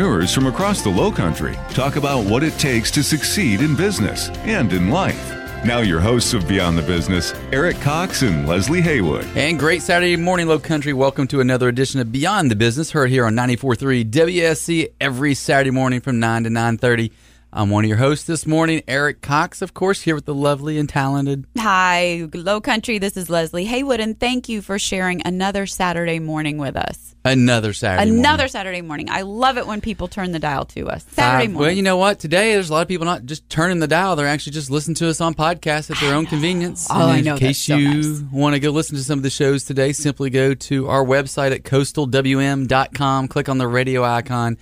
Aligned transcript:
from 0.00 0.46
across 0.46 0.80
the 0.80 0.88
Low 0.88 1.12
Country 1.12 1.58
talk 1.74 1.96
about 1.96 2.24
what 2.24 2.42
it 2.42 2.54
takes 2.54 2.90
to 2.92 3.02
succeed 3.02 3.60
in 3.60 3.76
business 3.76 4.30
and 4.46 4.72
in 4.72 4.88
life. 4.88 5.30
Now, 5.62 5.80
your 5.80 6.00
hosts 6.00 6.32
of 6.32 6.48
Beyond 6.48 6.78
the 6.78 6.82
Business, 6.82 7.34
Eric 7.52 7.78
Cox 7.82 8.22
and 8.22 8.48
Leslie 8.48 8.80
Haywood. 8.80 9.26
And 9.34 9.58
great 9.58 9.82
Saturday 9.82 10.16
morning, 10.16 10.46
Low 10.46 10.58
Country. 10.58 10.94
Welcome 10.94 11.26
to 11.26 11.42
another 11.42 11.68
edition 11.68 12.00
of 12.00 12.10
Beyond 12.10 12.50
the 12.50 12.56
Business, 12.56 12.92
heard 12.92 13.10
here 13.10 13.26
on 13.26 13.34
94.3 13.34 14.10
WSC 14.10 14.90
every 15.02 15.34
Saturday 15.34 15.70
morning 15.70 16.00
from 16.00 16.18
9 16.18 16.44
to 16.44 16.48
9.30. 16.48 17.10
I'm 17.52 17.68
one 17.68 17.84
of 17.84 17.88
your 17.88 17.98
hosts 17.98 18.26
this 18.26 18.46
morning, 18.46 18.80
Eric 18.86 19.22
Cox, 19.22 19.60
of 19.60 19.74
course, 19.74 20.02
here 20.02 20.14
with 20.14 20.24
the 20.24 20.34
lovely 20.34 20.78
and 20.78 20.88
talented. 20.88 21.46
Hi, 21.58 22.28
Low 22.32 22.60
Country. 22.60 22.98
This 22.98 23.16
is 23.16 23.28
Leslie 23.28 23.64
Haywood, 23.64 23.98
and 23.98 24.18
thank 24.20 24.48
you 24.48 24.62
for 24.62 24.78
sharing 24.78 25.20
another 25.26 25.66
Saturday 25.66 26.20
morning 26.20 26.58
with 26.58 26.76
us. 26.76 27.16
Another 27.24 27.72
Saturday 27.72 28.08
Another 28.08 28.42
morning. 28.42 28.48
Saturday 28.52 28.82
morning. 28.82 29.10
I 29.10 29.22
love 29.22 29.58
it 29.58 29.66
when 29.66 29.80
people 29.80 30.06
turn 30.06 30.30
the 30.30 30.38
dial 30.38 30.64
to 30.66 30.88
us. 30.88 31.04
Saturday 31.10 31.46
Uh, 31.46 31.50
morning. 31.50 31.54
Well, 31.60 31.70
you 31.72 31.82
know 31.82 31.96
what? 31.96 32.20
Today, 32.20 32.52
there's 32.54 32.70
a 32.70 32.72
lot 32.72 32.82
of 32.82 32.88
people 32.88 33.04
not 33.04 33.24
just 33.26 33.48
turning 33.50 33.80
the 33.80 33.88
dial; 33.88 34.14
they're 34.14 34.28
actually 34.28 34.52
just 34.52 34.70
listening 34.70 34.94
to 34.96 35.08
us 35.08 35.20
on 35.20 35.34
podcasts 35.34 35.90
at 35.90 35.98
their 35.98 36.14
own 36.14 36.26
convenience. 36.26 36.86
Oh, 36.88 36.94
And 37.02 37.10
I 37.10 37.18
in 37.18 37.24
know, 37.24 37.36
case 37.36 37.66
that's 37.66 37.66
so 37.66 37.76
you 37.76 37.94
nice. 37.94 38.22
want 38.32 38.54
to 38.54 38.60
go 38.60 38.70
listen 38.70 38.94
to 38.96 39.02
some 39.02 39.18
of 39.18 39.24
the 39.24 39.28
shows 39.30 39.64
today, 39.64 39.90
simply 39.92 40.30
go 40.30 40.54
to 40.54 40.86
our 40.88 41.04
website 41.04 41.50
at 41.50 41.64
coastalwm.com, 41.64 43.26
click 43.26 43.48
on 43.48 43.58
the 43.58 43.66
radio 43.66 44.04
icon, 44.04 44.56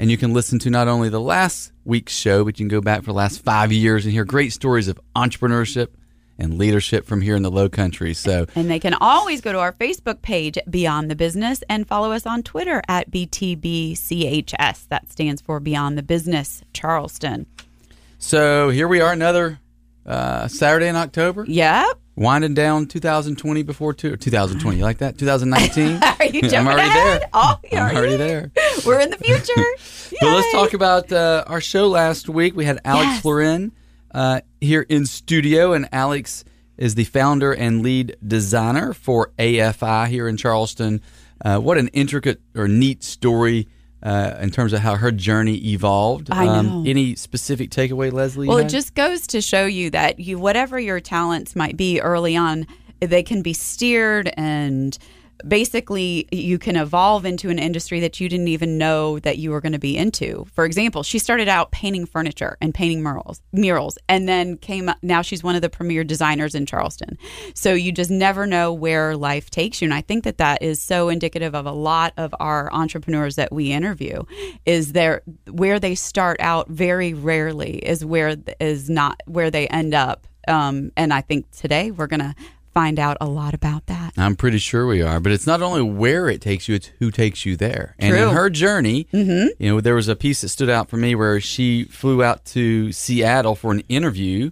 and 0.00 0.10
you 0.10 0.16
can 0.16 0.32
listen 0.32 0.58
to 0.60 0.70
not 0.70 0.88
only 0.88 1.10
the 1.10 1.20
last 1.20 1.72
week's 1.84 2.14
show, 2.14 2.42
but 2.42 2.58
you 2.58 2.64
can 2.64 2.68
go 2.68 2.80
back 2.80 3.00
for 3.00 3.08
the 3.08 3.18
last 3.18 3.44
five 3.44 3.70
years 3.70 4.06
and 4.06 4.14
hear 4.14 4.24
great 4.24 4.50
stories 4.50 4.88
of 4.88 4.98
entrepreneurship 5.14 5.88
and 6.38 6.56
leadership 6.56 7.04
from 7.04 7.20
here 7.20 7.36
in 7.36 7.42
the 7.42 7.50
Low 7.50 7.68
Country. 7.68 8.14
So. 8.14 8.46
and 8.54 8.70
they 8.70 8.78
can 8.78 8.94
always 8.94 9.42
go 9.42 9.52
to 9.52 9.58
our 9.58 9.74
Facebook 9.74 10.22
page, 10.22 10.56
Beyond 10.70 11.10
the 11.10 11.16
Business, 11.16 11.62
and 11.68 11.86
follow 11.86 12.12
us 12.12 12.24
on 12.24 12.42
Twitter 12.42 12.80
at 12.88 13.10
BTBCHS. 13.10 14.88
That 14.88 15.12
stands 15.12 15.42
for 15.42 15.60
Beyond 15.60 15.98
the 15.98 16.02
Business 16.02 16.62
Charleston. 16.72 17.44
So 18.18 18.70
here 18.70 18.88
we 18.88 19.02
are, 19.02 19.12
another 19.12 19.60
uh, 20.06 20.48
Saturday 20.48 20.88
in 20.88 20.96
October. 20.96 21.44
Yep. 21.46 21.98
Winding 22.16 22.52
down 22.54 22.86
2020 22.86 23.62
before 23.62 23.94
two, 23.94 24.16
2020. 24.16 24.76
You 24.76 24.82
like 24.82 24.98
that? 24.98 25.16
2019. 25.16 26.02
Are 26.02 26.24
you 26.26 26.42
jumping 26.42 26.54
I'm 26.58 26.66
already 26.68 26.88
ahead? 26.88 27.20
there. 27.22 27.28
Oh, 27.32 27.58
I'm 27.72 27.96
already 27.96 28.16
there. 28.16 28.50
We're 28.84 29.00
in 29.00 29.10
the 29.10 29.16
future. 29.18 29.64
But 30.20 30.34
let's 30.34 30.52
talk 30.52 30.74
about 30.74 31.10
uh, 31.12 31.44
our 31.46 31.60
show 31.62 31.86
last 31.88 32.28
week. 32.28 32.54
We 32.56 32.64
had 32.66 32.78
Alex 32.84 33.06
Yes. 33.06 33.22
Florin 33.22 33.72
uh, 34.12 34.40
here 34.60 34.84
in 34.88 35.06
studio, 35.06 35.72
and 35.72 35.88
Alex 35.92 36.44
is 36.76 36.94
the 36.96 37.04
founder 37.04 37.52
and 37.54 37.80
lead 37.82 38.16
designer 38.26 38.92
for 38.92 39.30
AFI 39.38 40.08
here 40.08 40.26
in 40.28 40.36
Charleston. 40.36 41.00
Uh, 41.42 41.58
what 41.58 41.78
an 41.78 41.88
intricate 41.88 42.40
or 42.56 42.66
neat 42.68 43.02
story 43.04 43.68
uh, 44.02 44.36
in 44.40 44.50
terms 44.50 44.72
of 44.72 44.80
how 44.80 44.96
her 44.96 45.10
journey 45.10 45.56
evolved. 45.72 46.30
Um, 46.30 46.38
I 46.38 46.62
know. 46.62 46.84
any 46.86 47.14
specific 47.14 47.70
takeaway, 47.70 48.12
Leslie? 48.12 48.48
Well, 48.48 48.58
it 48.58 48.68
just 48.68 48.94
goes 48.94 49.26
to 49.28 49.40
show 49.40 49.66
you 49.66 49.90
that 49.90 50.18
you, 50.18 50.38
whatever 50.38 50.78
your 50.78 51.00
talents 51.00 51.54
might 51.54 51.76
be 51.76 52.00
early 52.00 52.36
on, 52.36 52.66
they 53.00 53.22
can 53.22 53.42
be 53.42 53.52
steered 53.52 54.32
and 54.36 54.96
basically 55.46 56.28
you 56.30 56.58
can 56.58 56.76
evolve 56.76 57.24
into 57.24 57.50
an 57.50 57.58
industry 57.58 58.00
that 58.00 58.20
you 58.20 58.28
didn't 58.28 58.48
even 58.48 58.78
know 58.78 59.18
that 59.20 59.38
you 59.38 59.50
were 59.50 59.60
going 59.60 59.72
to 59.72 59.78
be 59.78 59.96
into. 59.96 60.46
For 60.52 60.64
example, 60.64 61.02
she 61.02 61.18
started 61.18 61.48
out 61.48 61.70
painting 61.70 62.06
furniture 62.06 62.56
and 62.60 62.74
painting 62.74 63.02
murals, 63.02 63.40
murals, 63.52 63.98
and 64.08 64.28
then 64.28 64.56
came 64.56 64.90
now 65.02 65.22
she's 65.22 65.42
one 65.42 65.56
of 65.56 65.62
the 65.62 65.70
premier 65.70 66.04
designers 66.04 66.54
in 66.54 66.66
Charleston. 66.66 67.18
So 67.54 67.74
you 67.74 67.92
just 67.92 68.10
never 68.10 68.46
know 68.46 68.72
where 68.72 69.16
life 69.16 69.50
takes 69.50 69.80
you, 69.80 69.86
and 69.86 69.94
I 69.94 70.00
think 70.00 70.24
that 70.24 70.38
that 70.38 70.62
is 70.62 70.80
so 70.80 71.08
indicative 71.08 71.54
of 71.54 71.66
a 71.66 71.72
lot 71.72 72.12
of 72.16 72.34
our 72.40 72.72
entrepreneurs 72.72 73.36
that 73.36 73.52
we 73.52 73.72
interview. 73.72 74.22
Is 74.66 74.92
there 74.92 75.22
where 75.50 75.78
they 75.78 75.94
start 75.94 76.40
out 76.40 76.68
very 76.68 77.14
rarely 77.14 77.76
is 77.76 78.04
where 78.04 78.36
is 78.60 78.90
not 78.90 79.20
where 79.26 79.50
they 79.50 79.68
end 79.68 79.94
up. 79.94 80.26
Um, 80.48 80.90
and 80.96 81.12
I 81.12 81.20
think 81.20 81.50
today 81.50 81.90
we're 81.90 82.06
gonna 82.06 82.34
find 82.72 82.98
out 82.98 83.16
a 83.20 83.26
lot 83.28 83.54
about 83.54 83.86
that. 83.86 84.12
I'm 84.16 84.36
pretty 84.36 84.58
sure 84.58 84.86
we 84.86 85.02
are, 85.02 85.20
but 85.20 85.32
it's 85.32 85.46
not 85.46 85.62
only 85.62 85.82
where 85.82 86.28
it 86.28 86.40
takes 86.40 86.68
you; 86.68 86.74
it's 86.76 86.90
who 86.98 87.10
takes 87.10 87.44
you 87.46 87.56
there. 87.56 87.94
And 87.98 88.14
in 88.16 88.28
her 88.34 88.50
journey, 88.50 89.06
you 89.12 89.54
know, 89.60 89.80
there 89.80 89.94
was 89.94 90.08
a 90.08 90.16
piece 90.16 90.40
that 90.42 90.48
stood 90.50 90.70
out 90.70 90.88
for 90.88 90.96
me 90.96 91.14
where 91.14 91.40
she 91.40 91.84
flew 91.84 92.22
out 92.22 92.44
to 92.46 92.92
Seattle 92.92 93.54
for 93.54 93.72
an 93.72 93.82
interview 93.88 94.50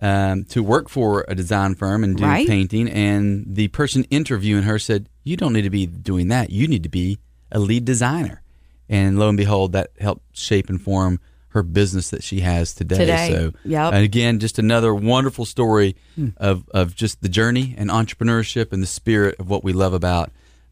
um, 0.00 0.44
to 0.44 0.62
work 0.62 0.88
for 0.88 1.24
a 1.28 1.34
design 1.34 1.74
firm 1.74 2.04
and 2.04 2.16
do 2.16 2.24
Right. 2.24 2.46
painting, 2.46 2.88
and 2.88 3.44
the 3.48 3.68
person 3.68 4.04
interviewing 4.10 4.62
her 4.64 4.78
said, 4.78 5.08
"You 5.24 5.36
don't 5.36 5.52
need 5.52 5.62
to 5.62 5.70
be 5.70 5.86
doing 5.86 6.28
that. 6.28 6.50
You 6.50 6.68
need 6.68 6.82
to 6.84 6.88
be 6.88 7.18
a 7.50 7.58
lead 7.58 7.84
designer." 7.84 8.42
And 8.88 9.18
lo 9.18 9.28
and 9.28 9.36
behold, 9.36 9.72
that 9.72 9.90
helped 10.00 10.22
shape 10.36 10.70
and 10.70 10.80
form 10.80 11.20
her 11.50 11.62
business 11.62 12.10
that 12.10 12.22
she 12.22 12.40
has 12.40 12.74
today. 12.74 12.98
Today. 12.98 13.28
So, 13.32 13.52
Yep. 13.64 13.92
and 13.94 14.04
again, 14.04 14.38
just 14.38 14.58
another 14.58 14.94
wonderful 14.94 15.44
story 15.46 15.96
of, 16.36 16.68
of 16.74 16.94
just 16.94 17.22
the 17.22 17.28
journey 17.28 17.74
and 17.78 17.88
entrepreneurship 17.90 18.72
and 18.72 18.82
the 18.82 18.86
spirit 18.86 19.36
of 19.38 19.48
what 19.48 19.64
we 19.64 19.72
love 19.72 19.92
about 19.94 20.30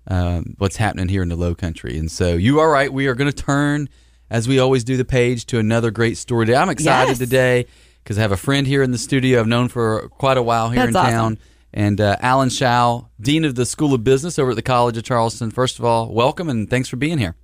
um, 0.08 0.54
what's 0.58 0.76
happening 0.76 1.08
here 1.08 1.22
in 1.22 1.28
the 1.28 1.36
Low 1.36 1.54
Country. 1.54 1.98
And 1.98 2.10
so, 2.10 2.34
you 2.34 2.60
are 2.60 2.70
right. 2.70 2.92
We 2.92 3.06
are 3.08 3.14
going 3.14 3.30
to 3.30 3.36
turn, 3.36 3.88
as 4.30 4.46
we 4.46 4.58
always 4.58 4.84
do, 4.84 4.96
the 4.96 5.04
page 5.04 5.46
to 5.46 5.58
another 5.58 5.90
great 5.90 6.16
story 6.16 6.46
today. 6.46 6.58
I'm 6.58 6.68
excited 6.68 7.10
Yes. 7.10 7.18
today 7.18 7.66
because 8.04 8.18
I 8.18 8.20
have 8.20 8.32
a 8.32 8.36
friend 8.36 8.66
here 8.66 8.82
in 8.82 8.92
the 8.92 8.98
studio 8.98 9.40
I've 9.40 9.48
known 9.48 9.68
for 9.68 10.08
quite 10.10 10.36
a 10.36 10.42
while 10.42 10.70
here 10.70 10.80
That's 10.80 10.90
in 10.90 10.96
awesome. 10.96 11.10
town. 11.12 11.38
And 11.74 12.00
uh, 12.00 12.16
Alan 12.20 12.48
Shao, 12.50 13.08
Dean 13.20 13.44
of 13.44 13.54
the 13.56 13.66
School 13.66 13.92
of 13.94 14.04
Business 14.04 14.38
over 14.38 14.50
at 14.50 14.56
the 14.56 14.62
College 14.62 14.96
of 14.96 15.02
Charleston. 15.04 15.50
First 15.50 15.78
of 15.78 15.84
all, 15.84 16.12
welcome 16.12 16.48
and 16.48 16.70
thanks 16.70 16.88
for 16.88 16.96
being 16.96 17.18
here. 17.18 17.34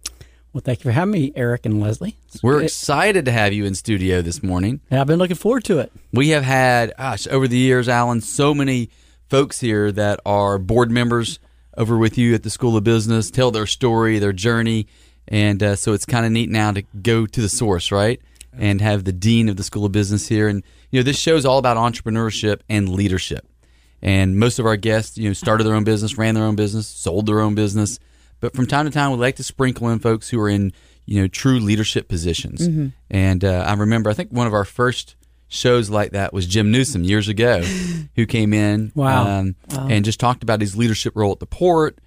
Well, 0.52 0.60
thank 0.62 0.80
you 0.80 0.82
for 0.84 0.92
having 0.92 1.12
me, 1.12 1.32
Eric 1.34 1.64
and 1.64 1.80
Leslie. 1.80 2.16
We're 2.42 2.60
It- 2.60 2.64
excited 2.66 3.24
to 3.24 3.32
have 3.32 3.54
you 3.54 3.64
in 3.64 3.74
studio 3.74 4.20
this 4.20 4.42
morning. 4.42 4.80
and 4.90 5.00
I've 5.00 5.06
been 5.06 5.18
looking 5.18 5.36
forward 5.36 5.64
to 5.64 5.78
it. 5.78 5.90
We 6.12 6.28
have 6.30 6.44
had, 6.44 6.92
gosh, 6.98 7.26
over 7.30 7.48
the 7.48 7.56
years, 7.56 7.88
Alan, 7.88 8.20
so 8.20 8.54
many 8.54 8.90
folks 9.30 9.60
here 9.60 9.90
that 9.92 10.20
are 10.26 10.58
board 10.58 10.90
members 10.90 11.38
over 11.78 11.96
with 11.96 12.18
you 12.18 12.34
at 12.34 12.42
the 12.42 12.50
School 12.50 12.76
of 12.76 12.84
Business, 12.84 13.30
tell 13.30 13.50
their 13.50 13.66
story, 13.66 14.18
their 14.18 14.34
journey. 14.34 14.86
And 15.26 15.62
uh, 15.62 15.76
so 15.76 15.94
it's 15.94 16.04
kind 16.04 16.26
of 16.26 16.32
neat 16.32 16.50
now 16.50 16.70
to 16.72 16.82
go 17.02 17.24
to 17.24 17.40
the 17.40 17.48
source, 17.48 17.90
right? 17.90 18.20
And 18.52 18.82
have 18.82 19.04
the 19.04 19.12
Dean 19.12 19.48
of 19.48 19.56
the 19.56 19.62
School 19.62 19.86
of 19.86 19.92
Business 19.92 20.28
here. 20.28 20.48
And, 20.48 20.62
you 20.90 21.00
know, 21.00 21.04
this 21.04 21.18
show 21.18 21.36
is 21.36 21.46
all 21.46 21.56
about 21.56 21.78
entrepreneurship 21.78 22.60
and 22.68 22.90
leadership. 22.90 23.46
And 24.02 24.36
most 24.38 24.58
of 24.58 24.66
our 24.66 24.76
guests, 24.76 25.16
you 25.16 25.30
know, 25.30 25.32
started 25.32 25.64
their 25.64 25.74
own 25.74 25.84
business, 25.84 26.18
ran 26.18 26.34
their 26.34 26.44
own 26.44 26.56
business, 26.56 26.86
sold 26.86 27.24
their 27.24 27.40
own 27.40 27.54
business. 27.54 27.98
But 28.42 28.54
from 28.54 28.66
time 28.66 28.84
to 28.84 28.90
time, 28.92 29.10
we 29.12 29.16
like 29.16 29.36
to 29.36 29.42
sprinkle 29.44 29.88
in 29.88 30.00
folks 30.00 30.28
who 30.28 30.38
are 30.40 30.48
in, 30.50 30.72
you 31.06 31.22
know, 31.22 31.28
true 31.28 31.58
leadership 31.60 32.08
positions. 32.08 32.68
Mm-hmm. 32.68 32.88
And 33.08 33.44
uh, 33.44 33.64
I 33.66 33.72
remember, 33.74 34.10
I 34.10 34.14
think 34.14 34.30
one 34.32 34.46
of 34.46 34.52
our 34.52 34.64
first 34.66 35.14
shows 35.48 35.88
like 35.88 36.10
that 36.10 36.32
was 36.34 36.46
Jim 36.46 36.70
Newsome 36.70 37.04
years 37.04 37.28
ago, 37.28 37.62
who 38.16 38.26
came 38.26 38.52
in 38.52 38.90
Wow. 38.94 39.26
um, 39.40 39.56
and 39.70 40.04
just 40.04 40.18
talked 40.20 40.42
about 40.42 40.60
his 40.60 40.76
leadership 40.76 41.14
role 41.16 41.32
at 41.32 41.38
the 41.38 41.46
port. 41.46 41.98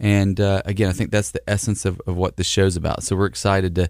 And 0.00 0.38
uh, 0.40 0.62
again, 0.64 0.90
I 0.90 0.92
think 0.92 1.10
that's 1.12 1.30
the 1.30 1.48
essence 1.48 1.84
of, 1.84 2.00
of 2.06 2.16
what 2.16 2.36
this 2.36 2.46
show's 2.48 2.76
about. 2.76 3.04
So 3.04 3.16
we're 3.16 3.26
excited 3.26 3.76
to 3.76 3.88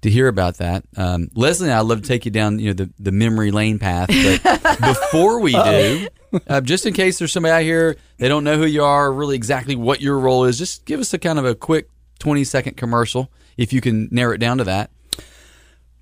to 0.00 0.10
hear 0.10 0.26
about 0.26 0.56
that. 0.56 0.84
Um, 0.96 1.28
Leslie 1.36 1.68
and 1.68 1.76
I 1.76 1.80
love 1.80 2.02
to 2.02 2.08
take 2.08 2.24
you 2.24 2.32
down, 2.32 2.58
you 2.58 2.68
know, 2.68 2.72
the, 2.72 2.90
the 2.98 3.12
memory 3.12 3.52
lane 3.52 3.78
path. 3.78 4.08
But 4.42 4.80
before 4.80 5.38
we 5.40 5.52
do, 5.52 6.08
uh, 6.48 6.60
just 6.60 6.86
in 6.86 6.92
case 6.94 7.18
there's 7.18 7.32
somebody 7.32 7.52
out 7.52 7.62
here 7.62 7.96
they 8.18 8.28
don't 8.28 8.44
know 8.44 8.56
who 8.56 8.66
you 8.66 8.84
are, 8.84 9.12
really 9.12 9.36
exactly 9.36 9.76
what 9.76 10.00
your 10.00 10.18
role 10.18 10.44
is, 10.44 10.58
just 10.58 10.84
give 10.84 11.00
us 11.00 11.12
a 11.12 11.18
kind 11.18 11.38
of 11.38 11.44
a 11.44 11.54
quick 11.54 11.88
20 12.20 12.44
second 12.44 12.76
commercial 12.76 13.30
if 13.56 13.72
you 13.72 13.80
can 13.80 14.08
narrow 14.10 14.34
it 14.34 14.38
down 14.38 14.58
to 14.58 14.64
that. 14.64 14.90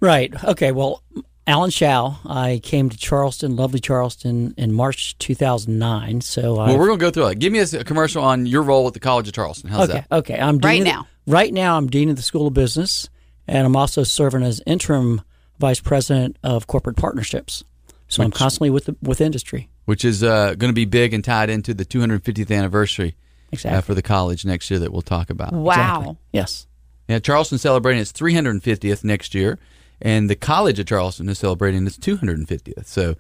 Right. 0.01 0.33
Okay. 0.45 0.73
Well, 0.73 1.03
Alan 1.47 1.71
Shao. 1.71 2.19
I 2.25 2.61
came 2.63 2.89
to 2.91 2.97
Charleston, 2.97 3.57
lovely 3.57 3.81
Charleston, 3.81 4.55
in 4.57 4.73
March 4.73 5.17
2009. 5.19 6.21
So 6.21 6.59
I 6.59 6.69
Well, 6.69 6.79
we're 6.79 6.87
going 6.87 6.99
to 6.99 7.05
go 7.05 7.11
through 7.11 7.27
it. 7.29 7.39
Give 7.39 7.53
me 7.53 7.59
a 7.59 7.85
commercial 7.85 8.23
on 8.23 8.47
your 8.47 8.63
role 8.63 8.87
at 8.87 8.95
the 8.95 9.01
College 9.01 9.29
of 9.29 9.35
Charleston. 9.35 9.71
How's 9.71 9.89
okay. 9.91 10.05
that? 10.09 10.17
Okay. 10.19 10.39
I'm 10.39 10.59
Right 10.59 10.75
dean 10.77 10.85
the- 10.85 10.91
now. 10.91 11.09
right 11.27 11.53
now, 11.53 11.77
I'm 11.77 11.89
dean 11.89 12.09
of 12.11 12.17
the 12.17 12.23
School 12.23 12.47
of 12.47 12.55
Business, 12.55 13.09
and 13.49 13.67
I'm 13.67 13.77
also 13.77 14.03
serving 14.05 14.43
as 14.43 14.63
interim 14.67 15.23
vice 15.59 15.81
president 15.81 16.37
of 16.43 16.67
corporate 16.67 16.97
partnerships. 16.97 17.65
So 18.09 18.23
I'm 18.23 18.31
constantly 18.31 18.71
with 18.71 18.87
the, 18.87 18.97
with 19.03 19.21
industry. 19.21 19.70
Which 19.91 20.05
is 20.05 20.23
uh, 20.23 20.55
going 20.55 20.69
to 20.71 20.73
be 20.73 20.85
big 20.85 21.13
and 21.13 21.25
tied 21.25 21.51
into 21.51 21.75
the 21.75 21.85
250th 21.85 22.57
anniversary 22.57 23.17
uh, 23.65 23.81
for 23.81 23.93
the 23.93 24.03
college 24.03 24.45
next 24.45 24.71
year 24.71 24.79
that 24.79 24.93
we'll 24.93 25.03
talk 25.03 25.31
about. 25.31 25.53
Wow. 25.53 26.17
Yes. 26.33 26.69
Yeah, 27.09 27.19
Charleston 27.19 27.59
celebrating 27.59 28.01
its 28.01 28.13
350th 28.13 29.03
next 29.03 29.35
year, 29.35 29.59
and 30.01 30.31
the 30.31 30.37
College 30.37 30.79
of 30.79 30.87
Charleston 30.87 31.29
is 31.29 31.41
celebrating 31.41 31.85
its 31.89 31.99
250th. 31.99 32.87
So 32.87 33.17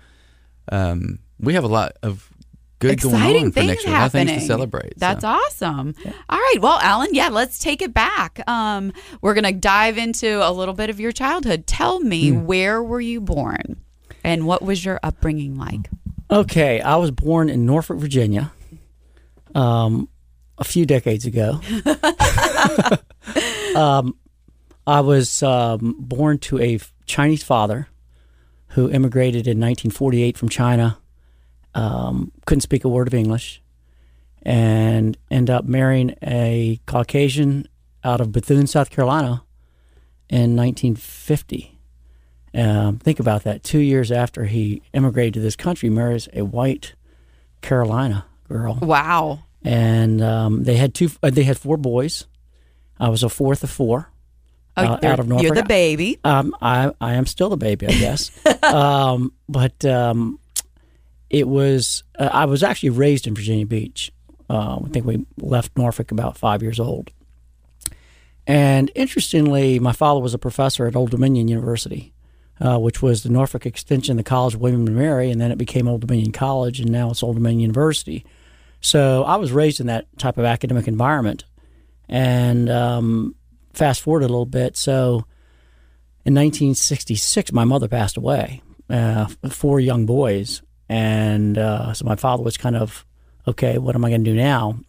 um, 0.70 1.19
we 1.40 1.55
have 1.55 1.64
a 1.64 1.69
lot 1.69 1.94
of 2.05 2.31
good 2.78 3.00
going 3.00 3.16
Exciting 3.16 3.44
on 3.46 3.50
for 3.50 3.55
things 3.55 3.66
next 3.69 3.84
year. 3.87 3.93
A 3.93 3.99
lot 3.99 4.06
of 4.06 4.12
happening. 4.12 4.26
things 4.34 4.43
to 4.43 4.46
celebrate. 4.46 4.93
That's 4.96 5.23
so. 5.23 5.28
awesome. 5.28 5.94
All 6.28 6.38
right. 6.38 6.56
Well, 6.61 6.78
Alan, 6.81 7.08
yeah, 7.12 7.31
let's 7.31 7.58
take 7.58 7.82
it 7.82 7.93
back. 7.93 8.40
Um, 8.49 8.93
we're 9.20 9.34
going 9.34 9.43
to 9.43 9.52
dive 9.52 9.99
into 9.99 10.49
a 10.49 10.52
little 10.52 10.75
bit 10.75 10.88
of 10.88 11.00
your 11.00 11.11
childhood. 11.11 11.66
Tell 11.66 11.99
me, 11.99 12.31
Hmm. 12.31 12.46
where 12.46 12.81
were 12.81 13.00
you 13.00 13.20
born? 13.20 13.81
And 14.23 14.46
what 14.46 14.62
was 14.62 14.84
your 14.84 15.00
upbringing 15.02 15.56
like? 15.56 15.90
Okay, 16.31 16.81
I 16.81 16.94
was 16.94 17.11
born 17.11 17.49
in 17.49 17.67
Norfolk, 17.67 17.99
Virginia, 17.99 18.53
um, 19.53 20.09
a 20.59 20.62
few 20.62 20.87
decades 20.87 21.27
ago. 21.27 21.61
um, 23.75 24.15
I 24.87 25.00
was 25.00 25.43
um, 25.43 25.97
born 25.99 26.38
to 26.38 26.61
a 26.61 26.79
Chinese 27.05 27.43
father 27.43 27.88
who 28.69 28.88
immigrated 28.88 29.49
in 29.49 29.59
1948 29.59 30.38
from 30.38 30.49
China. 30.49 30.99
Um, 31.75 32.31
couldn't 32.47 32.61
speak 32.61 32.85
a 32.85 32.88
word 32.88 33.09
of 33.09 33.15
English, 33.15 33.61
and 34.43 35.19
ended 35.33 35.53
up 35.53 35.65
marrying 35.65 36.15
a 36.23 36.79
Caucasian 36.87 37.67
out 38.05 38.21
of 38.21 38.31
Bethune, 38.31 38.69
South 38.69 38.91
Carolina, 38.91 39.43
in 40.29 40.55
1950. 40.55 41.80
Um, 42.55 42.99
think 42.99 43.20
about 43.20 43.44
that. 43.44 43.62
Two 43.62 43.79
years 43.79 44.11
after 44.11 44.44
he 44.44 44.82
immigrated 44.93 45.35
to 45.35 45.41
this 45.41 45.56
country, 45.56 45.88
marries 45.88 46.29
a 46.32 46.43
white 46.43 46.94
Carolina 47.62 48.25
girl, 48.49 48.79
Wow. 48.82 49.41
and 49.62 50.20
um, 50.23 50.64
they 50.64 50.76
had 50.76 50.94
two. 50.94 51.11
Uh, 51.23 51.31
they 51.31 51.44
had 51.44 51.58
four 51.58 51.76
boys. 51.76 52.26
I 52.99 53.08
was 53.08 53.23
a 53.23 53.29
fourth 53.29 53.62
of 53.62 53.70
four. 53.70 54.11
Oh, 54.76 54.82
Uh, 54.85 54.99
you're, 55.02 55.12
out 55.12 55.20
of 55.20 55.29
Norfolk. 55.29 55.44
you're 55.47 55.55
the 55.55 55.62
baby. 55.64 56.19
Um, 56.25 56.55
I 56.61 56.93
I 57.00 57.14
am 57.14 57.26
still 57.26 57.50
the 57.50 57.56
baby, 57.56 57.87
I 57.87 57.93
guess. 57.93 58.31
um, 58.64 59.32
but 59.49 59.85
um, 59.85 60.38
it 61.29 61.47
was 61.47 62.02
uh, 62.19 62.29
I 62.32 62.47
was 62.47 62.62
actually 62.62 62.91
raised 62.91 63.26
in 63.26 63.35
Virginia 63.35 63.67
Beach. 63.67 64.11
Uh, 64.49 64.81
I 64.85 64.88
think 64.88 65.06
we 65.06 65.25
left 65.38 65.76
Norfolk 65.79 66.11
about 66.11 66.37
five 66.37 66.62
years 66.62 66.81
old. 66.81 67.11
And 68.47 68.91
interestingly, 68.94 69.79
my 69.79 69.93
father 69.93 70.20
was 70.20 70.35
a 70.35 70.38
professor 70.38 70.87
at 70.87 70.97
Old 70.97 71.11
Dominion 71.11 71.47
University, 71.49 72.12
uh, 72.61 72.79
which 72.79 73.01
was 73.01 73.23
the 73.23 73.31
Norfolk 73.31 73.67
extension, 73.67 74.17
the 74.17 74.23
College 74.23 74.55
of 74.55 74.61
William 74.61 74.87
and 74.87 74.97
Mary, 74.97 75.31
and 75.31 75.41
then 75.41 75.51
it 75.51 75.59
became 75.59 75.89
Old 75.89 76.03
Dominion 76.03 76.33
College, 76.33 76.81
and 76.81 76.91
now 76.91 77.11
it's 77.11 77.23
Old 77.23 77.37
Dominion 77.37 77.61
University. 77.61 78.25
So 78.81 79.25
I 79.25 79.37
was 79.37 79.53
raised 79.53 79.81
in 79.81 79.87
that 79.87 80.07
type 80.19 80.39
of 80.39 80.45
academic 80.45 80.89
environment. 80.89 81.45
And 82.09 82.69
um, 82.69 83.35
fast 83.73 84.03
forward 84.03 84.23
a 84.23 84.29
little 84.29 84.47
bit, 84.47 84.77
so 84.77 85.27
in 86.25 86.35
1966, 86.35 87.53
my 87.53 87.65
mother 87.65 87.89
passed 87.89 88.17
away, 88.17 88.62
uh, 88.91 89.27
four 89.49 89.81
young 89.81 90.07
boys. 90.07 90.61
And 90.89 91.57
uh, 91.57 91.95
so 91.95 92.05
my 92.05 92.17
father 92.17 92.43
was 92.43 92.57
kind 92.57 92.77
of, 92.77 93.07
okay, 93.47 93.79
what 93.79 93.95
am 93.95 94.05
I 94.05 94.11
going 94.11 94.25
to 94.25 94.31
do 94.31 94.37
now? 94.37 94.81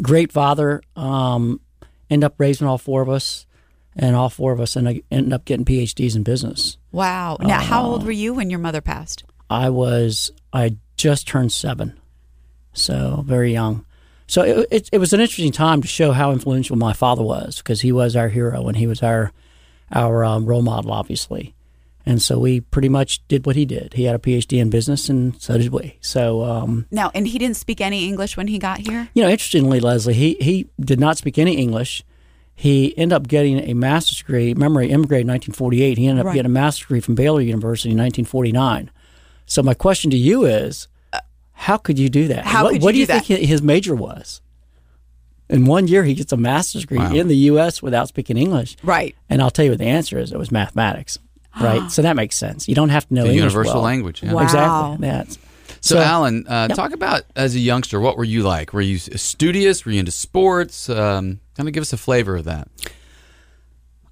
Great 0.00 0.32
father, 0.32 0.82
um, 0.96 1.60
ended 2.08 2.24
up 2.24 2.34
raising 2.38 2.66
all 2.66 2.78
four 2.78 3.02
of 3.02 3.10
us, 3.10 3.46
and 3.94 4.16
all 4.16 4.30
four 4.30 4.52
of 4.52 4.60
us 4.60 4.74
ended 4.74 5.32
up 5.32 5.44
getting 5.44 5.66
PhDs 5.66 6.16
in 6.16 6.22
business. 6.22 6.77
Wow. 6.92 7.36
Now, 7.40 7.60
how 7.60 7.82
Uh, 7.82 7.86
old 7.88 8.04
were 8.04 8.10
you 8.12 8.34
when 8.34 8.50
your 8.50 8.58
mother 8.58 8.80
passed? 8.80 9.24
I 9.50 9.70
was, 9.70 10.30
I 10.52 10.76
just 10.96 11.26
turned 11.28 11.52
seven, 11.52 11.98
so 12.72 13.22
very 13.26 13.52
young. 13.52 13.84
So 14.26 14.42
it, 14.42 14.68
it, 14.70 14.88
it 14.92 14.98
was 14.98 15.12
an 15.12 15.20
interesting 15.20 15.52
time 15.52 15.80
to 15.82 15.88
show 15.88 16.12
how 16.12 16.32
influential 16.32 16.76
my 16.76 16.92
father 16.92 17.22
was 17.22 17.58
because 17.58 17.80
he 17.80 17.92
was 17.92 18.14
our 18.14 18.28
hero 18.28 18.68
and 18.68 18.76
he 18.76 18.86
was 18.86 19.02
our 19.02 19.32
our 19.90 20.22
um, 20.22 20.44
role 20.44 20.60
model, 20.62 20.92
obviously. 20.92 21.54
And 22.04 22.20
so 22.22 22.38
we 22.38 22.60
pretty 22.60 22.88
much 22.90 23.26
did 23.28 23.44
what 23.46 23.56
he 23.56 23.64
did. 23.64 23.94
He 23.94 24.04
had 24.04 24.14
a 24.14 24.18
PhD 24.18 24.58
in 24.60 24.68
business, 24.70 25.08
and 25.08 25.40
so 25.40 25.56
did 25.58 25.72
we. 25.72 25.96
So 26.00 26.42
um, 26.42 26.86
Now, 26.90 27.10
and 27.14 27.26
he 27.26 27.38
didn't 27.38 27.56
speak 27.56 27.80
any 27.80 28.06
English 28.06 28.36
when 28.36 28.48
he 28.48 28.58
got 28.58 28.80
here? 28.80 29.08
you 29.14 29.22
know, 29.22 29.28
interestingly, 29.30 29.80
Leslie, 29.80 30.14
he 30.14 30.34
he 30.40 30.68
did 30.78 31.00
not 31.00 31.16
speak 31.18 31.38
any 31.38 31.54
English. 31.56 32.02
He 32.60 32.92
ended 32.98 33.14
up 33.14 33.28
getting 33.28 33.60
a 33.70 33.74
master's 33.74 34.18
degree. 34.18 34.52
Remember, 34.52 34.80
he 34.80 34.88
immigrated 34.90 35.26
in 35.26 35.32
1948. 35.32 35.96
He 35.96 36.08
ended 36.08 36.20
up 36.22 36.26
Right. 36.26 36.34
getting 36.34 36.50
a 36.50 36.52
master's 36.52 36.86
degree 36.86 36.98
from 37.00 37.14
Baylor 37.14 37.40
University 37.40 37.90
in 37.90 37.96
1949. 37.98 38.90
So 39.46 39.62
my 39.62 39.74
question 39.74 40.10
to 40.10 40.16
you 40.16 40.44
is, 40.44 40.88
how 41.52 41.76
could 41.76 42.00
you 42.00 42.08
do 42.08 42.26
that? 42.28 42.44
How 42.44 42.64
what 42.64 42.72
could 42.72 42.82
what 42.82 42.94
you 42.96 43.06
do 43.06 43.12
you 43.12 43.20
do 43.20 43.24
think 43.26 43.46
his 43.48 43.62
major 43.62 43.94
was? 43.94 44.40
In 45.48 45.66
one 45.66 45.86
year, 45.86 46.02
he 46.02 46.14
gets 46.14 46.32
a 46.32 46.36
master's 46.36 46.82
degree 46.82 46.98
Wow. 46.98 47.14
in 47.14 47.28
the 47.28 47.36
U.S. 47.52 47.80
without 47.80 48.08
speaking 48.08 48.36
English. 48.36 48.76
Right. 48.82 49.14
And 49.30 49.40
I'll 49.40 49.50
tell 49.50 49.64
you 49.64 49.70
what 49.70 49.78
the 49.78 49.86
answer 49.86 50.18
is. 50.18 50.32
It 50.32 50.38
was 50.38 50.50
mathematics. 50.50 51.18
Right. 51.60 51.88
so 51.92 52.02
that 52.02 52.16
makes 52.16 52.36
sense. 52.36 52.68
You 52.68 52.74
don't 52.74 52.90
have 52.90 53.06
to 53.08 53.14
know 53.14 53.22
The 53.22 53.28
English 53.30 53.52
universal 53.52 53.74
well. 53.74 53.82
language. 53.84 54.22
Yeah. 54.22 54.32
Wow. 54.34 54.42
Exactly. 54.42 54.96
That's 55.08 55.38
So, 55.80 55.98
Alan, 55.98 56.46
uh, 56.48 56.66
Yep. 56.70 56.76
talk 56.76 56.92
about 56.92 57.22
as 57.36 57.54
a 57.54 57.58
youngster, 57.60 58.00
what 58.00 58.16
were 58.16 58.24
you 58.24 58.42
like? 58.42 58.72
Were 58.72 58.80
you 58.80 58.98
studious? 58.98 59.84
Were 59.84 59.92
you 59.92 60.00
into 60.00 60.10
sports? 60.12 60.88
Um, 60.90 61.40
kind 61.56 61.68
of 61.68 61.72
give 61.72 61.82
us 61.82 61.92
a 61.92 61.96
flavor 61.96 62.36
of 62.36 62.44
that. 62.44 62.68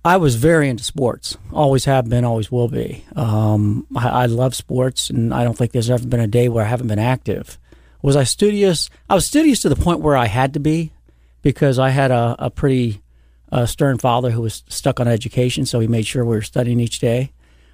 I 0.05 0.17
was 0.19 0.37
very 0.37 0.69
into 0.69 0.85
sports. 0.85 1.37
Always 1.53 1.85
have 1.87 2.09
been, 2.09 2.25
always 2.25 2.51
will 2.53 2.69
be. 2.69 3.05
Um, 3.17 3.87
I, 3.97 4.09
I 4.09 4.27
love 4.27 4.55
sports, 4.55 5.11
and 5.11 5.35
I 5.35 5.43
don't 5.43 5.59
think 5.59 5.73
there's 5.73 5.91
ever 5.91 6.07
been 6.07 6.21
a 6.21 6.29
day 6.29 6.49
where 6.49 6.65
I 6.65 6.69
haven't 6.69 6.87
been 6.87 7.01
active. 7.01 7.59
Was 8.03 8.15
I 8.15 8.23
studious? 8.23 8.89
I 9.11 9.15
was 9.17 9.27
studious 9.27 9.61
to 9.63 9.69
the 9.69 9.75
point 9.75 10.01
where 10.01 10.17
I 10.17 10.27
had 10.27 10.55
to 10.55 10.61
be 10.61 10.93
because 11.43 11.79
I 11.81 11.91
had 11.91 12.13
a, 12.13 12.37
a 12.39 12.51
pretty 12.51 13.03
uh, 13.51 13.67
stern 13.67 13.99
father 13.99 14.31
who 14.31 14.43
was 14.43 14.63
stuck 14.69 15.01
on 15.01 15.09
education, 15.09 15.67
so 15.67 15.81
he 15.81 15.89
made 15.89 16.07
sure 16.07 16.25
we 16.25 16.37
were 16.37 16.43
studying 16.43 16.79
each 16.79 17.01
day. 17.01 17.33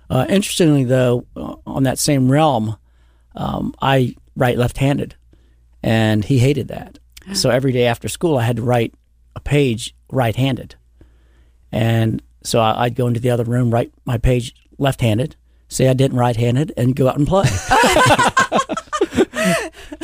Uh, 0.08 0.24
interestingly, 0.30 0.84
though, 0.84 1.26
uh, 1.36 1.56
on 1.66 1.82
that 1.82 1.98
same 1.98 2.30
realm, 2.32 2.76
um, 3.34 3.74
I 3.80 4.14
write 4.36 4.58
left-handed, 4.58 5.14
and 5.82 6.24
he 6.24 6.38
hated 6.38 6.68
that. 6.68 6.98
So 7.34 7.50
every 7.50 7.72
day 7.72 7.86
after 7.86 8.08
school, 8.08 8.36
I 8.38 8.42
had 8.42 8.56
to 8.56 8.62
write 8.62 8.94
a 9.36 9.40
page 9.40 9.94
right-handed. 10.10 10.74
And 11.70 12.22
so 12.42 12.60
I- 12.60 12.84
I'd 12.84 12.94
go 12.96 13.06
into 13.06 13.20
the 13.20 13.30
other 13.30 13.44
room, 13.44 13.70
write 13.70 13.92
my 14.04 14.18
page 14.18 14.54
left 14.78 15.00
handed, 15.00 15.36
say 15.68 15.88
I 15.88 15.92
didn't 15.94 16.18
right 16.18 16.36
handed, 16.36 16.72
and 16.76 16.94
go 16.96 17.08
out 17.08 17.16
and 17.18 17.26
play. 17.26 17.44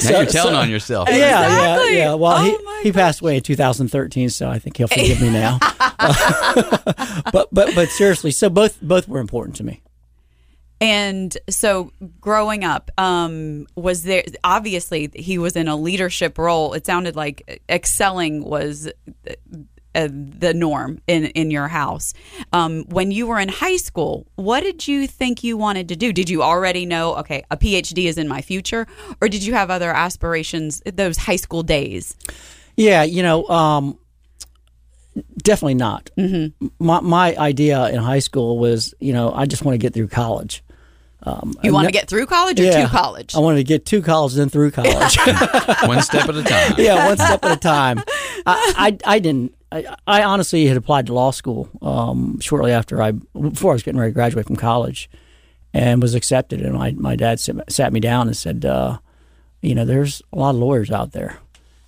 Now 0.05 0.11
you're 0.21 0.27
telling 0.27 0.55
on 0.55 0.71
yourself. 0.71 1.09
yeah, 1.09 1.17
yeah, 1.17 1.45
Exactly. 1.75 1.97
yeah. 1.97 2.15
Well, 2.15 2.37
Oh 2.39 2.79
he, 2.83 2.89
he 2.89 2.93
passed 2.93 3.21
away 3.21 3.37
in 3.37 3.43
2013, 3.43 4.31
so 4.31 4.49
I 4.49 4.59
think 4.59 4.77
he'll 4.77 4.87
forgive 4.89 5.21
me 5.21 5.31
now. 5.33 5.59
but 7.33 7.49
but 7.53 7.75
but 7.75 7.89
seriously, 7.89 8.31
so 8.31 8.49
both 8.49 8.81
both 8.81 9.09
were 9.09 9.19
important 9.21 9.57
to 9.57 9.65
me. 9.65 9.81
And 10.80 11.37
so, 11.49 11.92
growing 12.20 12.64
up, 12.64 12.90
um, 12.99 13.66
was 13.75 14.04
there 14.04 14.23
obviously 14.44 15.11
he 15.14 15.37
was 15.37 15.56
in 15.56 15.66
a 15.66 15.76
leadership 15.76 16.38
role? 16.38 16.73
It 16.75 16.87
sounded 16.87 17.16
like 17.16 17.62
excelling 17.68 18.44
was 18.44 18.88
uh, 19.94 20.08
the 20.11 20.54
norm 20.54 21.00
in 21.08 21.26
in 21.26 21.50
your 21.50 21.66
house. 21.66 22.14
Um, 22.52 22.85
when 22.90 23.11
you 23.11 23.26
were 23.26 23.40
in 23.40 23.49
high 23.49 23.78
school, 23.78 24.26
what 24.37 24.61
did 24.61 24.87
you 24.87 25.08
think 25.08 25.42
you 25.42 25.56
wanted 25.56 25.88
to 25.88 25.97
do? 25.97 26.12
Did 26.12 26.30
you 26.30 26.42
already 26.42 26.87
know? 26.87 27.16
Okay, 27.16 27.42
a 27.50 27.56
PhD 27.56 28.04
is 28.04 28.16
in 28.16 28.28
my 28.28 28.40
future, 28.40 28.87
or 29.20 29.28
did 29.28 29.44
you 29.44 29.54
have 29.54 29.70
other 29.70 29.90
aspirations? 29.90 30.80
Those 30.87 31.16
high 31.16 31.37
school 31.37 31.64
days. 31.64 32.16
Yeah, 32.76 33.02
you 33.02 33.25
know, 33.25 33.49
um, 33.49 33.99
definitely 35.38 35.75
not. 35.75 36.11
Mm-hmm. 36.16 36.66
My 36.78 37.00
my 37.00 37.37
idea 37.37 37.88
in 37.88 37.97
high 37.97 38.20
school 38.20 38.58
was, 38.58 38.94
you 39.00 39.12
know, 39.12 39.32
I 39.32 39.47
just 39.47 39.64
want 39.64 39.75
to 39.75 39.78
get 39.78 39.94
through 39.94 40.08
college. 40.08 40.62
You 41.27 41.73
want 41.73 41.87
to 41.87 41.93
get 41.93 42.09
through 42.09 42.27
college 42.27 42.61
or 42.61 42.65
yeah, 42.65 42.83
to 42.83 42.89
college? 42.89 43.35
I 43.35 43.41
wanted 43.41 43.59
to 43.59 43.65
get 43.65 43.85
to 43.87 44.03
college, 44.03 44.33
and 44.33 44.43
then 44.43 44.49
through 44.49 44.71
college. 44.71 45.19
One 45.87 46.03
step 46.03 46.29
at 46.29 46.37
a 46.37 46.43
time. 46.43 46.75
yeah, 46.79 47.07
one 47.09 47.17
step 47.17 47.45
at 47.45 47.57
a 47.57 47.61
time. 47.61 47.99
I, 48.47 48.99
I, 49.05 49.15
I 49.17 49.19
didn't. 49.19 49.55
I, 49.71 49.85
I 50.07 50.23
honestly 50.23 50.67
had 50.67 50.77
applied 50.77 51.07
to 51.07 51.15
law 51.15 51.31
school 51.31 51.69
um, 51.83 52.41
shortly 52.41 52.73
after 52.73 53.03
I, 53.03 53.13
before 53.13 53.73
I 53.73 53.75
was 53.75 53.83
getting 53.83 54.01
ready 54.01 54.13
to 54.13 54.15
graduate 54.15 54.47
from 54.47 54.57
college, 54.57 55.11
and 55.75 56.01
was 56.01 56.15
accepted. 56.15 56.63
And 56.63 56.75
my 56.75 56.93
my 56.93 57.17
dad 57.17 57.41
sat, 57.41 57.71
sat 57.71 57.93
me 57.93 58.01
down 58.01 58.29
and 58.29 58.37
said, 58.37 58.65
uh, 58.65 58.99
you 59.61 59.75
know, 59.75 59.85
there's 59.85 60.23
a 60.33 60.39
lot 60.39 60.51
of 60.51 60.57
lawyers 60.57 60.91
out 60.91 61.13
there, 61.13 61.39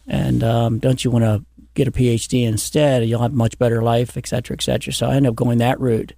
and 0.06 0.42
um, 0.42 0.78
don't 0.78 1.04
you 1.04 1.10
want 1.10 1.24
to 1.24 1.44
get 1.74 1.88
a 1.88 1.92
PhD 1.92 2.46
instead? 2.46 3.06
You'll 3.08 3.22
have 3.22 3.32
a 3.32 3.36
much 3.36 3.58
better 3.58 3.80
life, 3.80 4.16
et 4.16 4.26
cetera, 4.26 4.56
et 4.56 4.62
cetera. 4.62 4.92
So 4.92 5.06
I 5.06 5.14
ended 5.14 5.30
up 5.30 5.36
going 5.36 5.58
that 5.58 5.80
route. 5.80 6.12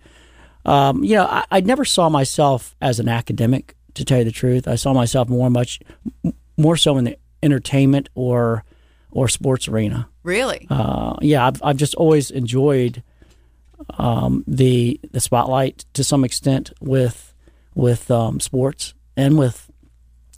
Um, 0.65 1.03
you 1.05 1.17
know, 1.17 1.25
I, 1.25 1.45
I 1.51 1.61
never 1.61 1.85
saw 1.85 2.09
myself 2.09 2.77
as 2.81 3.01
an 3.01 3.09
academic. 3.09 3.75
To 3.97 4.07
tell 4.07 4.19
you 4.19 4.25
the 4.25 4.33
truth, 4.33 4.67
I 4.67 4.77
saw 4.77 4.95
myself 4.95 5.29
more 5.29 5.51
much 5.51 5.79
more 6.57 6.79
so 6.79 6.97
in 6.97 7.05
the 7.05 7.19
entertainment 7.43 8.09
or 8.15 8.65
or 9.11 9.29
sports 9.29 9.69
arena. 9.69 10.09
really? 10.23 10.67
Uh, 10.71 11.17
yeah, 11.21 11.47
I've 11.47 11.63
I've 11.63 11.77
just 11.77 11.95
always 11.97 12.31
enjoyed 12.31 13.03
um, 13.99 14.45
the 14.47 14.99
the 15.11 15.21
spotlight 15.21 15.85
to 15.93 16.03
some 16.03 16.25
extent 16.25 16.73
with 16.81 17.35
with 17.75 18.11
um, 18.11 18.41
sports 18.41 18.95
and 19.17 19.39
with 19.39 19.71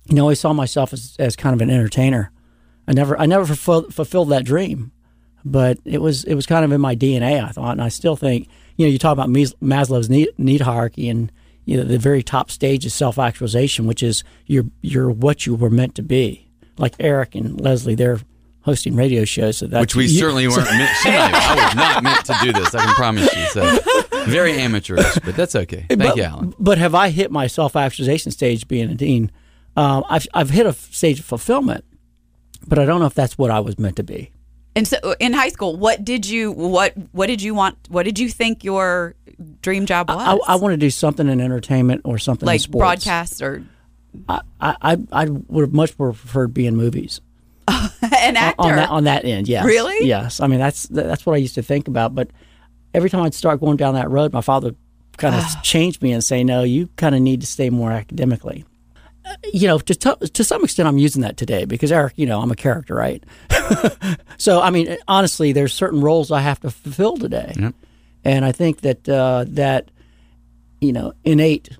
you 0.09 0.16
know 0.16 0.28
I 0.28 0.35
saw 0.35 0.52
myself 0.52 0.93
as, 0.93 1.14
as 1.19 1.37
kind 1.37 1.54
of 1.54 1.61
an 1.61 1.71
entertainer. 1.71 2.33
I 2.88 2.93
never 2.93 3.19
I 3.19 3.26
never 3.26 3.47
fulfilled, 3.47 3.95
fulfilled 3.95 4.31
that 4.31 4.45
dream, 4.45 4.93
but 5.44 5.78
it 5.84 6.00
was 6.00 6.24
it 6.24 6.34
was 6.34 6.46
kind 6.46 6.64
of 6.64 6.72
in 6.72 6.80
my 6.80 6.96
DNA. 6.96 7.42
I 7.44 7.50
thought, 7.50 7.72
and 7.72 7.82
I 7.82 7.88
still 7.88 8.16
think 8.16 8.48
you 8.76 8.86
know 8.86 8.90
you 8.90 8.98
talk 8.98 9.12
about 9.12 9.30
Mas- 9.30 9.54
Maslow's 9.62 10.08
need, 10.08 10.28
need 10.38 10.62
hierarchy 10.62 11.08
and 11.08 11.30
you 11.64 11.76
know 11.76 11.84
the 11.84 11.98
very 11.98 12.22
top 12.22 12.50
stage 12.50 12.84
is 12.86 12.94
self 12.94 13.18
actualization, 13.18 13.86
which 13.86 14.02
is 14.02 14.24
you're 14.46 14.66
you're 14.82 15.10
what 15.10 15.46
you 15.46 15.54
were 15.54 15.70
meant 15.70 15.94
to 15.96 16.02
be. 16.02 16.48
Like 16.76 16.94
Eric 16.98 17.34
and 17.34 17.60
Leslie, 17.60 17.94
they're 17.94 18.20
hosting 18.62 18.96
radio 18.96 19.24
shows, 19.24 19.58
so 19.58 19.66
that 19.66 19.80
Which 19.80 19.94
we 19.94 20.04
you- 20.04 20.18
certainly 20.18 20.48
weren't 20.48 20.64
meant. 20.70 20.90
I, 21.06 21.66
was 21.66 21.74
not 21.74 22.02
meant 22.02 22.24
to 22.26 22.36
do 22.42 22.52
this. 22.52 22.74
I 22.74 22.84
can 22.84 22.94
promise 22.94 23.34
you. 23.36 23.44
So 23.46 23.78
very 24.24 24.58
amateurish, 24.58 25.18
but 25.24 25.36
that's 25.36 25.54
okay. 25.54 25.84
Thank 25.88 26.00
but, 26.00 26.16
you, 26.16 26.22
Alan. 26.22 26.54
But 26.58 26.78
have 26.78 26.94
I 26.94 27.10
hit 27.10 27.30
my 27.30 27.46
self 27.46 27.76
actualization 27.76 28.32
stage 28.32 28.66
being 28.66 28.90
a 28.90 28.94
dean? 28.94 29.30
Um, 29.76 30.04
I've 30.08 30.26
I've 30.34 30.50
hit 30.50 30.66
a 30.66 30.72
stage 30.72 31.20
of 31.20 31.26
fulfillment, 31.26 31.84
but 32.66 32.78
I 32.78 32.84
don't 32.86 33.00
know 33.00 33.06
if 33.06 33.14
that's 33.14 33.36
what 33.38 33.50
I 33.50 33.60
was 33.60 33.78
meant 33.78 33.96
to 33.96 34.02
be. 34.02 34.30
And 34.76 34.88
so 34.88 35.14
in 35.21 35.33
high 35.33 35.49
school, 35.49 35.76
what 35.76 36.04
did 36.04 36.26
you 36.26 36.50
what 36.52 36.95
what 37.12 37.26
did 37.26 37.40
you 37.43 37.54
want 37.54 37.76
what 37.88 38.04
did 38.04 38.19
you 38.19 38.28
think 38.28 38.64
your 38.64 39.14
dream 39.62 39.87
job 39.87 40.09
was? 40.09 40.40
I, 40.47 40.54
I 40.54 40.57
want 40.57 40.73
to 40.73 40.76
do 40.76 40.90
something 40.90 41.28
in 41.28 41.40
entertainment 41.40 42.02
or 42.04 42.19
something 42.19 42.47
in 42.47 42.52
like 42.52 42.61
sports. 42.61 43.04
broadcast 43.04 43.43
or 43.43 43.64
I, 44.28 44.40
I 44.61 44.99
I 45.12 45.26
would 45.26 45.62
have 45.62 45.73
much 45.73 45.99
more 45.99 46.12
preferred 46.12 46.54
being 46.54 46.76
movies 46.76 47.21
an 47.69 48.37
actor. 48.37 48.62
on 48.62 48.76
that 48.76 48.88
on 48.90 49.04
that 49.04 49.25
end. 49.25 49.49
Yes, 49.49 49.64
Really? 49.64 50.07
Yes. 50.07 50.40
I 50.40 50.49
mean 50.49 50.59
that's 50.59 50.85
that's 50.85 51.25
what 51.25 51.35
I 51.35 51.37
used 51.37 51.54
to 51.54 51.62
think 51.62 51.87
about. 51.88 52.14
But 52.14 52.31
every 52.93 53.11
time 53.11 53.23
I'd 53.23 53.35
start 53.35 53.61
going 53.61 53.76
down 53.76 53.95
that 53.95 54.11
road, 54.11 54.33
my 54.33 54.40
father 54.40 54.75
kind 55.16 55.35
of 55.35 55.45
changed 55.62 56.02
me 56.02 56.12
and 56.12 56.23
say, 56.23 56.43
"No, 56.43 56.62
you 56.64 56.88
kind 56.97 57.14
of 57.14 57.21
need 57.21 57.40
to 57.43 57.47
stay 57.47 57.71
more 57.71 57.93
academically." 57.93 58.64
Uh, 59.25 59.35
You 59.52 59.69
know, 59.69 59.78
to 59.78 59.95
to 59.95 60.16
to 60.16 60.45
some 60.45 60.64
extent, 60.64 60.88
I'm 60.88 60.99
using 60.99 61.23
that 61.23 61.37
today 61.37 61.64
because 61.64 61.90
Eric, 61.93 62.14
you 62.16 62.26
know, 62.26 62.40
I'm 62.40 62.50
a 62.50 62.57
character, 62.57 62.95
right? 62.95 63.23
so, 64.38 64.61
I 64.61 64.71
mean, 64.71 64.97
honestly, 65.09 65.52
there's 65.52 65.73
certain 65.73 66.00
roles 66.00 66.31
I 66.31 66.40
have 66.40 66.61
to 66.61 66.71
fulfill 66.71 67.16
today, 67.16 67.52
and 68.25 68.45
I 68.45 68.52
think 68.52 68.81
that 68.83 69.09
uh, 69.09 69.45
that 69.49 69.90
you 70.81 70.93
know 70.93 71.12
innate 71.25 71.71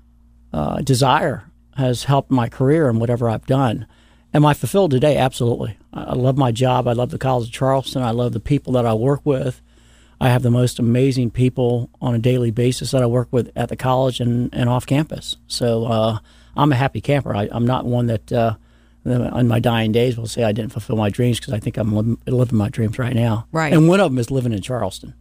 uh, 0.53 0.81
desire 0.81 1.43
has 1.77 2.03
helped 2.05 2.31
my 2.31 2.47
career 2.49 2.89
and 2.89 2.99
whatever 2.99 3.29
I've 3.29 3.45
done. 3.45 3.85
Am 4.33 4.45
I 4.45 4.53
fulfilled 4.53 4.91
today? 4.91 5.17
Absolutely. 5.17 5.77
I 5.93 6.03
I 6.03 6.13
love 6.13 6.37
my 6.37 6.51
job. 6.51 6.87
I 6.87 6.93
love 6.93 7.09
the 7.11 7.17
College 7.17 7.47
of 7.47 7.53
Charleston. 7.53 8.01
I 8.01 8.11
love 8.11 8.31
the 8.33 8.39
people 8.39 8.73
that 8.73 8.85
I 8.85 8.93
work 8.93 9.21
with. 9.25 9.61
I 10.19 10.29
have 10.29 10.43
the 10.43 10.51
most 10.51 10.79
amazing 10.79 11.31
people 11.31 11.89
on 12.01 12.15
a 12.15 12.19
daily 12.19 12.49
basis 12.51 12.91
that 12.91 13.03
I 13.03 13.05
work 13.05 13.27
with 13.31 13.51
at 13.55 13.67
the 13.69 13.75
college 13.75 14.21
and, 14.21 14.49
and 14.53 14.69
off 14.69 14.85
campus. 14.85 15.35
So 15.47 15.85
uh, 15.85 16.19
I'm 16.55 16.71
a 16.71 16.75
happy 16.75 17.01
camper. 17.01 17.35
I, 17.35 17.49
I'm 17.51 17.65
not 17.65 17.85
one 17.85 18.07
that 18.07 18.31
uh, 18.31 18.55
on 19.05 19.47
my 19.47 19.59
dying 19.59 19.91
days 19.91 20.17
will 20.17 20.27
say 20.27 20.43
I 20.43 20.51
didn't 20.51 20.71
fulfill 20.71 20.95
my 20.95 21.09
dreams 21.09 21.39
because 21.39 21.53
I 21.53 21.59
think 21.59 21.77
I'm 21.77 21.93
living, 21.93 22.17
living 22.25 22.57
my 22.57 22.69
dreams 22.69 22.97
right 22.97 23.13
now. 23.13 23.47
Right. 23.51 23.73
And 23.73 23.87
one 23.87 23.99
of 23.99 24.11
them 24.11 24.17
is 24.17 24.31
living 24.31 24.53
in 24.53 24.61
Charleston. 24.61 25.13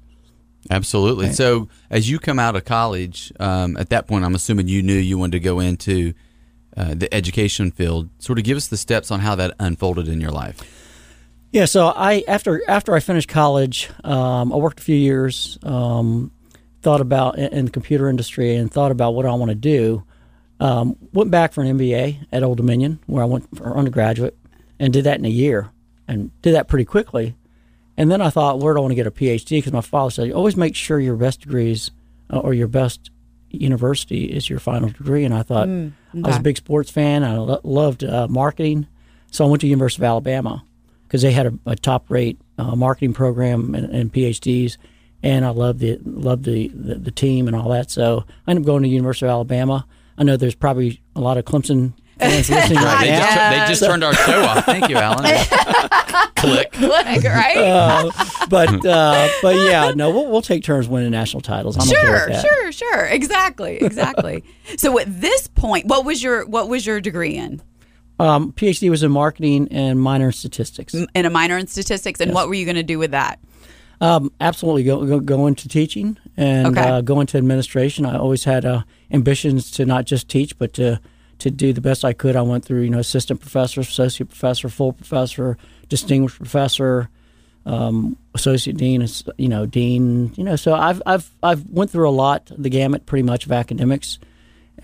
Absolutely. 0.70 1.32
So, 1.32 1.68
as 1.90 2.08
you 2.08 2.18
come 2.18 2.38
out 2.38 2.56
of 2.56 2.64
college, 2.64 3.32
um, 3.38 3.76
at 3.76 3.90
that 3.90 4.06
point, 4.06 4.24
I'm 4.24 4.34
assuming 4.34 4.66
you 4.68 4.82
knew 4.82 4.94
you 4.94 5.18
wanted 5.18 5.32
to 5.32 5.40
go 5.40 5.60
into 5.60 6.14
uh, 6.76 6.94
the 6.94 7.12
education 7.12 7.70
field. 7.70 8.08
Sort 8.18 8.38
of 8.38 8.44
give 8.44 8.56
us 8.56 8.68
the 8.68 8.78
steps 8.78 9.10
on 9.10 9.20
how 9.20 9.34
that 9.34 9.52
unfolded 9.60 10.08
in 10.08 10.22
your 10.22 10.30
life. 10.30 10.62
Yeah, 11.52 11.66
so 11.66 11.92
I 11.94 12.24
after 12.26 12.62
after 12.68 12.94
I 12.94 13.00
finished 13.00 13.28
college, 13.28 13.90
um, 14.02 14.52
I 14.52 14.56
worked 14.56 14.80
a 14.80 14.82
few 14.82 14.96
years, 14.96 15.58
um, 15.62 16.32
thought 16.82 17.00
about 17.00 17.38
in, 17.38 17.52
in 17.52 17.64
the 17.66 17.70
computer 17.70 18.08
industry, 18.08 18.56
and 18.56 18.70
thought 18.70 18.90
about 18.90 19.14
what 19.14 19.26
I 19.26 19.34
want 19.34 19.50
to 19.50 19.54
do. 19.54 20.02
Um, 20.61 20.96
went 21.12 21.30
back 21.30 21.52
for 21.52 21.62
an 21.62 21.78
MBA 21.78 22.26
at 22.32 22.42
Old 22.42 22.56
Dominion, 22.56 23.00
where 23.06 23.23
I 23.23 23.26
went 23.26 23.56
for 23.56 23.76
undergraduate, 23.76 24.37
and 24.78 24.92
did 24.92 25.04
that 25.04 25.18
in 25.18 25.25
a 25.25 25.30
year, 25.30 25.70
and 26.06 26.30
did 26.42 26.54
that 26.54 26.68
pretty 26.68 26.84
quickly. 26.84 27.37
And 27.96 28.11
then 28.11 28.20
I 28.20 28.30
thought, 28.30 28.58
where 28.61 28.75
do 28.75 28.78
I 28.78 28.82
want 28.82 28.92
to 28.92 28.96
get 28.96 29.06
a 29.06 29.11
PhD? 29.11 29.58
Because 29.58 29.73
my 29.73 29.80
father 29.80 30.11
said, 30.11 30.32
always 30.32 30.56
make 30.56 30.75
sure 30.75 30.99
your 30.99 31.16
best 31.16 31.40
degrees 31.42 31.90
uh, 32.32 32.38
or 32.38 32.54
your 32.54 32.68
best 32.68 33.11
university 33.50 34.25
is 34.25 34.49
your 34.50 34.58
final 34.58 34.88
degree. 34.88 35.25
And 35.25 35.32
I 35.34 35.42
thought, 35.42 35.68
I 35.68 36.28
was 36.28 36.37
a 36.40 36.42
big 36.42 36.56
sports 36.56 36.90
fan. 36.90 37.23
I 37.23 37.37
lo- 37.37 37.61
loved 37.62 38.02
uh, 38.04 38.26
marketing. 38.28 38.87
So 39.30 39.44
I 39.44 39.49
went 39.49 39.61
to 39.62 39.68
University 39.68 40.02
of 40.02 40.06
Alabama 40.06 40.64
because 41.06 41.23
they 41.23 41.32
had 41.32 41.46
a, 41.46 41.58
a 41.66 41.76
top 41.76 42.11
rate 42.11 42.40
uh, 42.58 42.75
marketing 42.75 43.12
program 43.14 43.75
and, 43.75 43.90
and 43.94 44.12
PhDs. 44.12 44.76
And 45.23 45.44
I 45.44 45.50
loved 45.50 45.78
the, 45.78 45.99
loved 46.04 46.44
the, 46.44 46.68
the, 46.68 46.96
the 46.96 47.11
team 47.11 47.46
and 47.46 47.56
all 47.56 47.68
that. 47.70 47.90
So 47.90 48.25
I 48.46 48.50
ended 48.50 48.64
up 48.64 48.66
going 48.66 48.82
to 48.82 48.88
University 48.88 49.26
of 49.26 49.30
Alabama. 49.30 49.87
I 50.18 50.23
know 50.25 50.37
there's 50.37 50.54
probably 50.54 51.00
a 51.16 51.21
lot 51.21 51.37
of 51.38 51.44
Clemson 51.44 51.92
fans 52.18 52.49
listening 52.49 52.78
right 52.78 53.00
They 53.00 53.11
now. 53.11 53.18
just, 53.18 53.50
they 53.50 53.73
just 53.73 53.85
turned 53.85 54.04
our 54.04 54.14
show 54.14 54.42
off. 54.44 54.64
Thank 54.64 54.88
you, 54.88 54.97
Alan. 54.97 55.25
Click. 56.37 56.78
Like, 56.80 57.25
right? 57.25 57.56
Uh, 57.56 58.11
but 58.49 58.87
uh, 58.87 59.28
but 59.42 59.56
yeah, 59.56 59.92
no, 59.94 60.11
we'll, 60.11 60.30
we'll 60.30 60.42
take 60.42 60.62
turns 60.62 60.88
winning 60.88 61.11
national 61.11 61.40
titles. 61.40 61.76
I'm 61.76 61.83
okay 61.83 61.92
sure, 61.92 62.12
with 62.12 62.28
that. 62.28 62.47
sure, 62.47 62.73
sure. 62.73 63.06
Exactly, 63.06 63.76
exactly. 63.78 64.44
so 64.76 64.99
at 64.99 65.21
this 65.21 65.49
point, 65.49 65.87
what 65.87 66.04
was 66.04 66.23
your 66.23 66.47
what 66.47 66.68
was 66.68 66.87
your 66.87 67.00
degree 67.00 67.37
in? 67.37 67.62
Um, 68.21 68.52
PhD 68.52 68.90
was 68.90 69.02
in 69.02 69.11
marketing 69.11 69.68
and 69.73 69.99
minor 69.99 70.26
in 70.26 70.33
statistics. 70.33 70.94
In 70.94 71.26
a 71.26 71.30
minor 71.30 71.59
in 71.59 71.66
statistics, 71.66 72.21
and 72.21 72.33
what 72.33 72.49
were 72.49 72.54
you 72.54 72.64
going 72.64 72.76
to 72.76 72.85
do 72.85 72.99
with 72.99 73.11
that? 73.11 73.40
Um, 74.00 74.32
absolutely, 74.40 74.84
go, 74.84 75.04
go 75.06 75.20
go 75.20 75.46
into 75.46 75.68
teaching 75.68 76.16
and 76.36 76.66
Okay. 76.76 76.88
uh, 76.88 77.00
go 77.00 77.20
into 77.20 77.38
administration. 77.38 78.04
I 78.04 78.16
always 78.18 78.44
had 78.44 78.64
uh, 78.64 78.82
ambitions 79.10 79.70
to 79.72 79.86
not 79.86 80.04
just 80.04 80.28
teach, 80.28 80.58
but 80.58 80.72
to 80.74 81.00
to 81.40 81.50
do 81.50 81.72
the 81.72 81.80
best 81.80 82.04
I 82.04 82.12
could. 82.12 82.36
I 82.36 82.42
went 82.42 82.64
through, 82.64 82.82
you 82.82 82.90
know, 82.90 82.98
assistant 83.00 83.40
professor, 83.40 83.80
associate 83.80 84.28
professor, 84.28 84.68
full 84.68 84.92
professor, 84.92 85.56
distinguished 85.88 86.36
professor, 86.38 87.08
um, 87.66 88.16
associate 88.34 88.76
dean, 88.76 89.06
you 89.36 89.48
know, 89.48 89.66
dean. 89.66 90.32
You 90.36 90.44
know, 90.44 90.56
so 90.56 90.74
I've 90.74 91.00
I've 91.06 91.30
I've 91.42 91.68
went 91.70 91.90
through 91.90 92.08
a 92.08 92.12
lot, 92.12 92.50
the 92.56 92.68
gamut, 92.70 93.06
pretty 93.06 93.22
much 93.22 93.46
of 93.46 93.52
academics. 93.52 94.18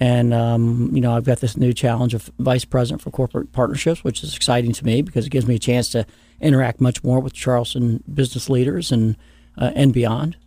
And 0.00 0.32
um, 0.32 0.90
you 0.92 1.00
know, 1.00 1.14
I've 1.14 1.24
got 1.24 1.40
this 1.40 1.56
new 1.56 1.74
challenge 1.74 2.14
of 2.14 2.30
vice 2.38 2.64
president 2.64 3.02
for 3.02 3.10
corporate 3.10 3.52
partnerships, 3.52 4.02
which 4.02 4.24
is 4.24 4.34
exciting 4.34 4.72
to 4.72 4.84
me 4.84 5.02
because 5.02 5.26
it 5.26 5.30
gives 5.30 5.46
me 5.46 5.56
a 5.56 5.58
chance 5.58 5.90
to 5.90 6.06
interact 6.40 6.80
much 6.80 7.04
more 7.04 7.20
with 7.20 7.34
Charleston 7.34 8.02
business 8.12 8.48
leaders 8.48 8.90
and 8.90 9.16
uh, 9.58 9.72
and 9.74 9.92
beyond. 9.92 10.38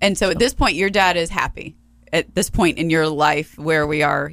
And 0.00 0.18
so 0.18 0.30
at 0.30 0.38
this 0.38 0.54
point, 0.54 0.74
your 0.74 0.90
dad 0.90 1.16
is 1.16 1.30
happy. 1.30 1.76
At 2.12 2.34
this 2.34 2.50
point 2.50 2.78
in 2.78 2.90
your 2.90 3.08
life, 3.08 3.56
where 3.58 3.86
we 3.86 4.02
are 4.02 4.32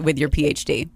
with 0.00 0.18
your 0.18 0.28
PhD, 0.28 0.88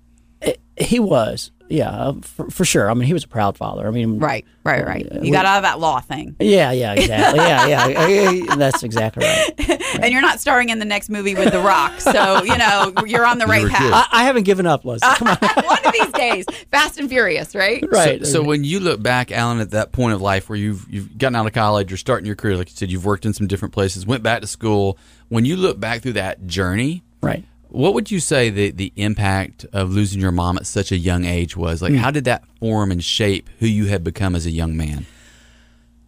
He 0.77 1.01
was, 1.01 1.51
yeah, 1.69 1.91
uh, 1.91 2.15
for, 2.23 2.51
for 2.51 2.65
sure. 2.65 2.91
I 2.91 2.95
mean, 2.95 3.07
he 3.07 3.13
was 3.13 3.25
a 3.25 3.29
proud 3.29 3.57
father. 3.57 3.87
I 3.87 3.91
mean, 3.91 4.19
right, 4.19 4.45
right, 4.65 4.85
right. 4.87 5.07
Uh, 5.11 5.21
You 5.21 5.33
got 5.33 5.45
out 5.45 5.59
of 5.59 5.63
that 5.65 5.79
law 5.81 6.01
thing, 6.01 6.37
Yeah, 6.41 6.73
yeah, 6.73 6.95
exactly. 6.95 7.41
yeah, 7.41 7.67
yeah, 7.67 8.07
yeah, 8.09 8.55
that's 8.57 8.83
exactly 8.83 9.25
right. 9.27 9.83
and 10.01 10.13
you're 10.13 10.23
not 10.23 10.41
starring 10.41 10.69
in 10.71 10.79
the 10.79 10.85
next 10.85 11.09
movie 11.09 11.35
with 11.35 11.53
The 11.53 11.61
Rock. 11.61 12.01
So 12.01 12.43
you 12.45 12.57
know 12.57 12.93
you're 13.07 13.27
on 13.27 13.39
the 13.39 13.47
right 13.47 13.63
were 13.65 13.69
path. 13.69 14.09
I, 14.11 14.21
I 14.21 14.25
haven't 14.25 14.45
given 14.45 14.67
up, 14.67 14.85
Leslie. 14.85 15.09
Come 15.17 15.29
on, 15.29 15.37
One 15.65 15.85
of 15.85 15.93
these 15.93 16.13
days, 16.13 16.45
Fast 16.71 16.99
and 16.99 17.09
Furious, 17.09 17.55
right? 17.55 17.85
right? 17.91 18.25
So, 18.25 18.33
so 18.33 18.43
when 18.43 18.65
you 18.65 18.81
look 18.81 19.03
back, 19.03 19.31
Alan, 19.33 19.61
at 19.61 19.71
that 19.73 19.93
point 19.93 20.15
of 20.15 20.23
life 20.23 20.49
where 20.49 20.57
you've 20.59 20.87
you've 20.89 21.19
gotten 21.19 21.37
out 21.37 21.47
of 21.47 21.53
college, 21.53 21.91
you're 21.91 21.99
starting 21.99 22.27
your 22.27 22.37
career, 22.37 22.57
like 22.57 22.71
you 22.71 22.77
said, 22.77 22.91
you've 22.91 23.05
worked 23.05 23.27
in 23.27 23.33
some 23.35 23.47
different 23.47 23.75
places, 23.75 24.07
went 24.07 24.23
back 24.23 24.41
to 24.41 24.47
school. 24.47 24.99
When 25.29 25.45
you 25.45 25.57
look 25.57 25.79
back 25.79 26.01
through 26.03 26.15
that 26.15 26.47
journey, 26.47 27.03
right. 27.21 27.45
What 27.69 27.95
would 27.95 28.11
you 28.11 28.21
say 28.21 28.51
the 28.51 28.71
the 28.71 28.93
impact 28.97 29.67
of 29.73 29.91
losing 29.91 30.21
your 30.21 30.33
mom 30.33 30.57
at 30.57 30.67
such 30.67 30.93
a 30.93 30.97
young 30.97 31.25
age 31.25 31.57
was? 31.57 31.83
Like, 31.83 31.95
how 31.95 32.11
did 32.11 32.25
that 32.25 32.45
form 32.59 32.91
and 32.91 33.03
shape 33.03 33.49
who 33.59 33.67
you 33.67 33.87
had 33.87 34.03
become 34.03 34.35
as 34.35 34.47
a 34.47 34.51
young 34.51 34.77
man? 34.77 35.07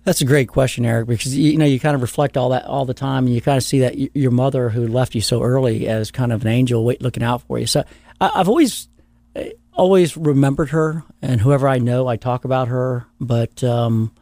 That's 0.04 0.22
a 0.22 0.24
great 0.24 0.48
question, 0.48 0.86
Eric, 0.86 1.08
because 1.08 1.36
you 1.36 1.58
know 1.58 1.66
you 1.66 1.78
kind 1.78 1.94
of 1.94 2.00
reflect 2.00 2.36
all 2.36 2.48
that 2.50 2.64
all 2.64 2.86
the 2.86 2.94
time, 2.94 3.26
and 3.26 3.34
you 3.34 3.40
kind 3.42 3.58
of 3.58 3.62
see 3.62 3.80
that 3.80 3.96
y- 3.96 4.08
your 4.14 4.30
mother, 4.30 4.70
who 4.70 4.88
left 4.88 5.14
you 5.14 5.20
so 5.20 5.42
early, 5.42 5.86
as 5.88 6.10
kind 6.10 6.32
of 6.32 6.42
an 6.42 6.48
angel, 6.48 6.84
wait, 6.84 7.02
looking 7.02 7.22
out 7.22 7.42
for 7.42 7.58
you. 7.58 7.66
So 7.66 7.84
I, 8.20 8.30
I've 8.34 8.48
always 8.48 8.88
eh, 9.36 9.50
always 9.74 10.16
remembered 10.16 10.70
her, 10.70 11.04
and 11.20 11.40
whoever 11.40 11.68
I 11.68 11.78
know, 11.78 12.08
I 12.08 12.16
talk 12.16 12.46
about 12.46 12.68
her. 12.68 13.06
But 13.20 13.62
um, 13.62 14.12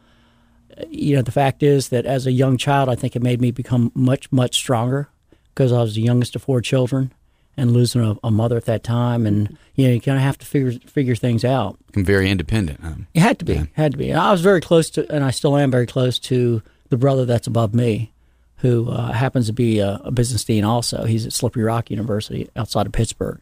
you 0.89 1.15
know, 1.15 1.21
the 1.21 1.31
fact 1.31 1.63
is 1.63 1.89
that 1.89 2.05
as 2.05 2.27
a 2.27 2.31
young 2.31 2.57
child, 2.57 2.89
I 2.89 2.95
think 2.95 3.15
it 3.15 3.23
made 3.23 3.39
me 3.39 3.51
become 3.51 3.91
much 3.95 4.29
much 4.33 4.55
stronger 4.55 5.07
because 5.49 5.71
I 5.71 5.81
was 5.81 5.95
the 5.95 6.01
youngest 6.01 6.35
of 6.35 6.43
four 6.43 6.59
children, 6.61 7.13
and 7.59 7.71
losing 7.71 8.01
a, 8.01 8.15
a 8.23 8.31
mother 8.31 8.57
at 8.57 8.65
that 8.65 8.83
time, 8.83 9.25
and 9.25 9.57
you 9.75 9.87
know, 9.87 9.93
you 9.93 10.01
kind 10.01 10.17
of 10.17 10.23
have 10.23 10.37
to 10.39 10.45
figure 10.45 10.71
figure 10.87 11.15
things 11.15 11.43
out. 11.45 11.77
I'm 11.95 12.05
very 12.05 12.29
independent. 12.29 12.79
Huh? 12.81 12.93
It 13.13 13.19
had 13.21 13.39
to 13.39 13.45
be. 13.45 13.69
Had 13.73 13.91
to 13.93 13.97
be. 13.97 14.09
And 14.11 14.19
I 14.19 14.31
was 14.31 14.41
very 14.41 14.61
close 14.61 14.89
to, 14.91 15.09
and 15.13 15.23
I 15.23 15.31
still 15.31 15.55
am 15.57 15.71
very 15.71 15.85
close 15.87 16.19
to 16.19 16.61
the 16.89 16.97
brother 16.97 17.25
that's 17.25 17.47
above 17.47 17.73
me, 17.75 18.11
who 18.57 18.89
uh, 18.89 19.11
happens 19.11 19.47
to 19.47 19.53
be 19.53 19.79
a, 19.79 20.01
a 20.03 20.11
business 20.11 20.43
dean 20.43 20.63
also. 20.63 21.05
He's 21.05 21.25
at 21.25 21.33
Slippery 21.33 21.63
Rock 21.63 21.91
University 21.91 22.49
outside 22.55 22.85
of 22.85 22.91
Pittsburgh. 22.91 23.39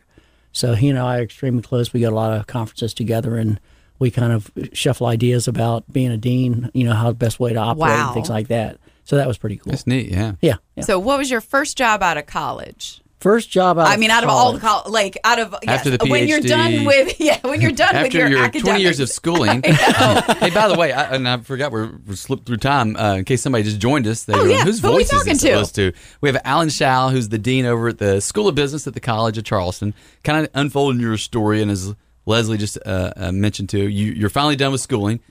So 0.51 0.73
he 0.73 0.89
and 0.89 0.97
I 0.97 1.19
are 1.19 1.21
extremely 1.23 1.61
close. 1.61 1.93
We 1.93 1.99
got 2.01 2.11
a 2.13 2.15
lot 2.15 2.33
of 2.37 2.47
conferences 2.47 2.93
together, 2.93 3.35
and 3.35 3.59
we 3.99 4.11
kind 4.11 4.33
of 4.33 4.51
shuffle 4.73 5.07
ideas 5.07 5.47
about 5.47 5.91
being 5.91 6.11
a 6.11 6.17
dean. 6.17 6.71
You 6.73 6.85
know, 6.85 6.93
how 6.93 7.09
the 7.09 7.15
best 7.15 7.39
way 7.39 7.53
to 7.53 7.59
operate 7.59 7.79
Wow. 7.79 8.05
and 8.07 8.13
things 8.13 8.29
like 8.29 8.47
that. 8.47 8.77
So 9.03 9.15
that 9.15 9.27
was 9.27 9.37
pretty 9.37 9.55
cool. 9.57 9.71
That's 9.71 9.87
neat. 9.87 10.09
Yeah. 10.09 10.33
Yeah. 10.41 10.55
yeah. 10.75 10.83
So, 10.83 10.99
what 10.99 11.17
was 11.17 11.31
your 11.31 11.39
first 11.41 11.77
job 11.77 12.03
out 12.03 12.17
of 12.17 12.25
college? 12.25 13.01
First 13.19 13.49
job 13.49 13.79
out. 13.79 13.87
I 13.87 13.95
of 13.95 13.99
mean, 13.99 14.11
out 14.11 14.23
of 14.23 14.29
all 14.29 14.53
the 14.53 14.59
college. 14.59 14.91
like 14.91 15.17
out 15.23 15.39
of 15.39 15.55
yes, 15.63 15.79
After 15.79 15.89
the 15.89 15.97
PhD, 15.97 16.09
when 16.11 16.27
you're 16.27 16.39
done 16.39 16.85
with 16.85 17.19
yeah, 17.19 17.39
when 17.41 17.61
you're 17.61 17.71
done 17.71 18.03
with 18.03 18.13
your, 18.13 18.27
your, 18.27 18.39
academics. 18.43 18.63
20 18.69 18.81
years 18.81 18.99
of 18.99 19.09
schooling. 19.09 19.63
uh, 19.65 20.33
hey, 20.39 20.51
by 20.51 20.67
the 20.67 20.75
way, 20.77 20.93
I, 20.93 21.15
and 21.15 21.27
I 21.27 21.37
forgot 21.37 21.71
we're, 21.71 21.91
we're 22.05 22.15
slipped 22.15 22.45
through 22.45 22.57
time. 22.57 22.95
Uh, 22.95 23.15
in 23.15 23.25
case 23.25 23.41
somebody 23.41 23.63
just 23.63 23.79
joined 23.79 24.05
us, 24.05 24.25
they 24.25 24.33
Oh, 24.33 24.43
go, 24.43 24.45
yeah. 24.45 24.63
whose 24.63 24.81
Who 24.81 24.89
are 24.89 24.91
we 24.91 25.03
voice 25.03 25.13
is 25.13 25.41
this 25.41 25.71
to? 25.71 25.91
to? 25.91 25.97
We 26.21 26.29
have 26.29 26.39
Alan 26.45 26.69
Shao, 26.69 27.09
who's 27.09 27.29
the 27.29 27.39
dean 27.39 27.65
over 27.65 27.87
at 27.87 27.97
the 27.97 28.21
School 28.21 28.47
of 28.47 28.53
Business 28.53 28.85
at 28.85 28.93
the 28.93 28.99
College 28.99 29.39
of 29.39 29.45
Charleston, 29.45 29.95
kind 30.23 30.45
of 30.45 30.51
unfolding 30.53 31.01
your 31.01 31.17
story. 31.17 31.63
And 31.63 31.71
as 31.71 31.95
Leslie 32.27 32.57
just 32.59 32.77
uh, 32.85 33.13
uh, 33.17 33.31
mentioned 33.31 33.69
too, 33.69 33.87
you, 33.89 34.11
you're 34.11 34.29
finally 34.29 34.55
done 34.55 34.71
with 34.71 34.81
schooling. 34.81 35.21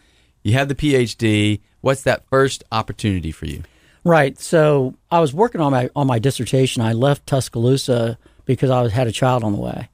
You 0.43 0.55
have 0.55 0.67
the 0.67 0.75
PhD. 0.75 1.61
What's 1.83 2.03
that 2.03 2.29
first 2.29 2.65
opportunity 2.73 3.31
for 3.31 3.47
you? 3.47 3.63
Right. 4.07 4.39
So 4.39 4.95
I 5.11 5.19
was 5.19 5.35
working 5.35 5.61
on 5.61 5.73
my 5.73 5.91
on 5.97 6.07
my 6.07 6.21
dissertation. 6.21 6.81
I 6.81 6.93
left 6.93 7.27
Tuscaloosa 7.27 8.17
because 8.45 8.71
I 8.71 8.81
was, 8.81 8.93
had 8.93 9.09
a 9.09 9.13
child 9.13 9.43
on 9.43 9.53
the 9.53 9.59
way, 9.59 9.89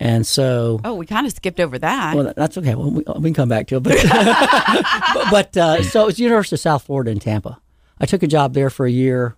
and 0.00 0.26
so 0.26 0.80
oh, 0.82 0.94
we 0.94 1.04
kind 1.04 1.26
of 1.26 1.32
skipped 1.34 1.60
over 1.60 1.78
that. 1.78 2.16
well, 2.16 2.32
that's 2.34 2.56
okay. 2.56 2.74
Well, 2.74 2.90
we, 2.90 3.02
we 3.18 3.28
can 3.28 3.34
come 3.34 3.48
back 3.50 3.66
to 3.66 3.76
it. 3.76 3.82
But 3.82 3.98
but, 5.30 5.56
uh, 5.58 5.82
so 5.82 6.08
it's 6.08 6.18
University 6.18 6.56
of 6.56 6.60
South 6.60 6.84
Florida 6.84 7.10
in 7.10 7.18
Tampa. 7.18 7.60
I 8.00 8.06
took 8.06 8.22
a 8.22 8.26
job 8.26 8.54
there 8.54 8.70
for 8.70 8.86
a 8.86 8.90
year. 8.90 9.36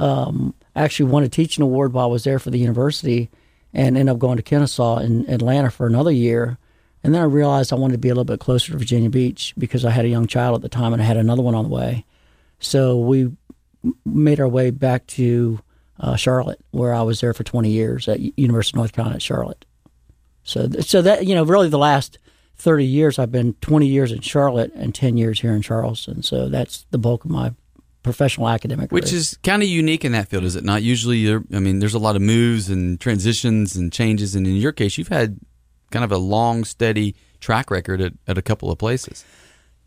Um, 0.00 0.52
actually 0.74 1.08
won 1.12 1.22
a 1.22 1.28
teaching 1.28 1.62
award 1.62 1.92
while 1.92 2.06
I 2.06 2.08
was 2.08 2.24
there 2.24 2.40
for 2.40 2.50
the 2.50 2.58
university, 2.58 3.30
and 3.72 3.96
ended 3.96 4.12
up 4.12 4.18
going 4.18 4.38
to 4.38 4.42
Kennesaw 4.42 4.98
in 4.98 5.30
Atlanta 5.30 5.70
for 5.70 5.86
another 5.86 6.10
year. 6.10 6.58
And 7.04 7.14
then 7.14 7.22
I 7.22 7.26
realized 7.26 7.72
I 7.72 7.76
wanted 7.76 7.94
to 7.94 7.98
be 7.98 8.08
a 8.08 8.14
little 8.14 8.24
bit 8.24 8.40
closer 8.40 8.72
to 8.72 8.78
Virginia 8.78 9.10
Beach 9.10 9.54
because 9.56 9.84
I 9.84 9.90
had 9.90 10.04
a 10.04 10.08
young 10.08 10.26
child 10.26 10.56
at 10.56 10.62
the 10.62 10.68
time 10.68 10.92
and 10.92 11.00
I 11.00 11.04
had 11.04 11.16
another 11.16 11.40
one 11.40 11.54
on 11.54 11.64
the 11.64 11.70
way. 11.70 12.04
So 12.58 12.98
we 12.98 13.30
made 14.04 14.40
our 14.40 14.48
way 14.48 14.70
back 14.70 15.06
to 15.08 15.60
uh, 15.98 16.16
Charlotte, 16.16 16.60
where 16.70 16.94
I 16.94 17.02
was 17.02 17.20
there 17.20 17.34
for 17.34 17.44
20 17.44 17.70
years 17.70 18.08
at 18.08 18.20
University 18.38 18.74
of 18.74 18.78
North 18.78 18.92
Carolina 18.92 19.16
at 19.16 19.22
Charlotte. 19.22 19.64
So, 20.42 20.68
so 20.80 21.02
that 21.02 21.26
you 21.26 21.34
know, 21.34 21.44
really, 21.44 21.68
the 21.68 21.78
last 21.78 22.18
30 22.56 22.84
years, 22.84 23.18
I've 23.18 23.32
been 23.32 23.54
20 23.54 23.86
years 23.86 24.12
in 24.12 24.20
Charlotte 24.20 24.72
and 24.74 24.94
10 24.94 25.16
years 25.16 25.40
here 25.40 25.54
in 25.54 25.62
Charleston. 25.62 26.22
So 26.22 26.48
that's 26.48 26.86
the 26.90 26.98
bulk 26.98 27.24
of 27.24 27.30
my 27.30 27.54
professional 28.02 28.48
academic. 28.48 28.90
Which 28.92 29.12
is 29.12 29.38
kind 29.42 29.62
of 29.62 29.68
unique 29.68 30.04
in 30.04 30.12
that 30.12 30.28
field, 30.28 30.44
is 30.44 30.56
it 30.56 30.64
not? 30.64 30.82
Usually, 30.82 31.32
I 31.34 31.58
mean, 31.58 31.80
there's 31.80 31.94
a 31.94 31.98
lot 31.98 32.16
of 32.16 32.22
moves 32.22 32.68
and 32.70 33.00
transitions 33.00 33.76
and 33.76 33.92
changes, 33.92 34.34
and 34.34 34.46
in 34.46 34.56
your 34.56 34.72
case, 34.72 34.98
you've 34.98 35.08
had 35.08 35.38
kind 35.90 36.04
of 36.04 36.12
a 36.12 36.18
long, 36.18 36.64
steady 36.64 37.14
track 37.40 37.70
record 37.70 38.00
at, 38.00 38.12
at 38.26 38.38
a 38.38 38.42
couple 38.42 38.70
of 38.70 38.78
places. 38.78 39.24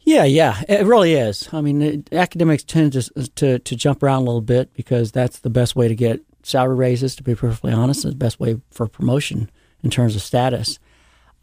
Yeah, 0.05 0.25
yeah, 0.25 0.61
it 0.67 0.85
really 0.85 1.13
is. 1.13 1.47
I 1.53 1.61
mean, 1.61 1.81
it, 1.81 2.13
academics 2.13 2.63
tend 2.63 2.93
to, 2.93 3.01
to 3.35 3.59
to 3.59 3.75
jump 3.75 4.03
around 4.03 4.23
a 4.23 4.25
little 4.25 4.41
bit 4.41 4.73
because 4.73 5.11
that's 5.11 5.39
the 5.39 5.49
best 5.49 5.75
way 5.75 5.87
to 5.87 5.95
get 5.95 6.21
salary 6.43 6.75
raises. 6.75 7.15
To 7.15 7.23
be 7.23 7.35
perfectly 7.35 7.71
honest, 7.71 8.03
the 8.03 8.13
best 8.13 8.39
way 8.39 8.59
for 8.69 8.87
promotion 8.87 9.49
in 9.81 9.89
terms 9.89 10.15
of 10.15 10.21
status. 10.21 10.77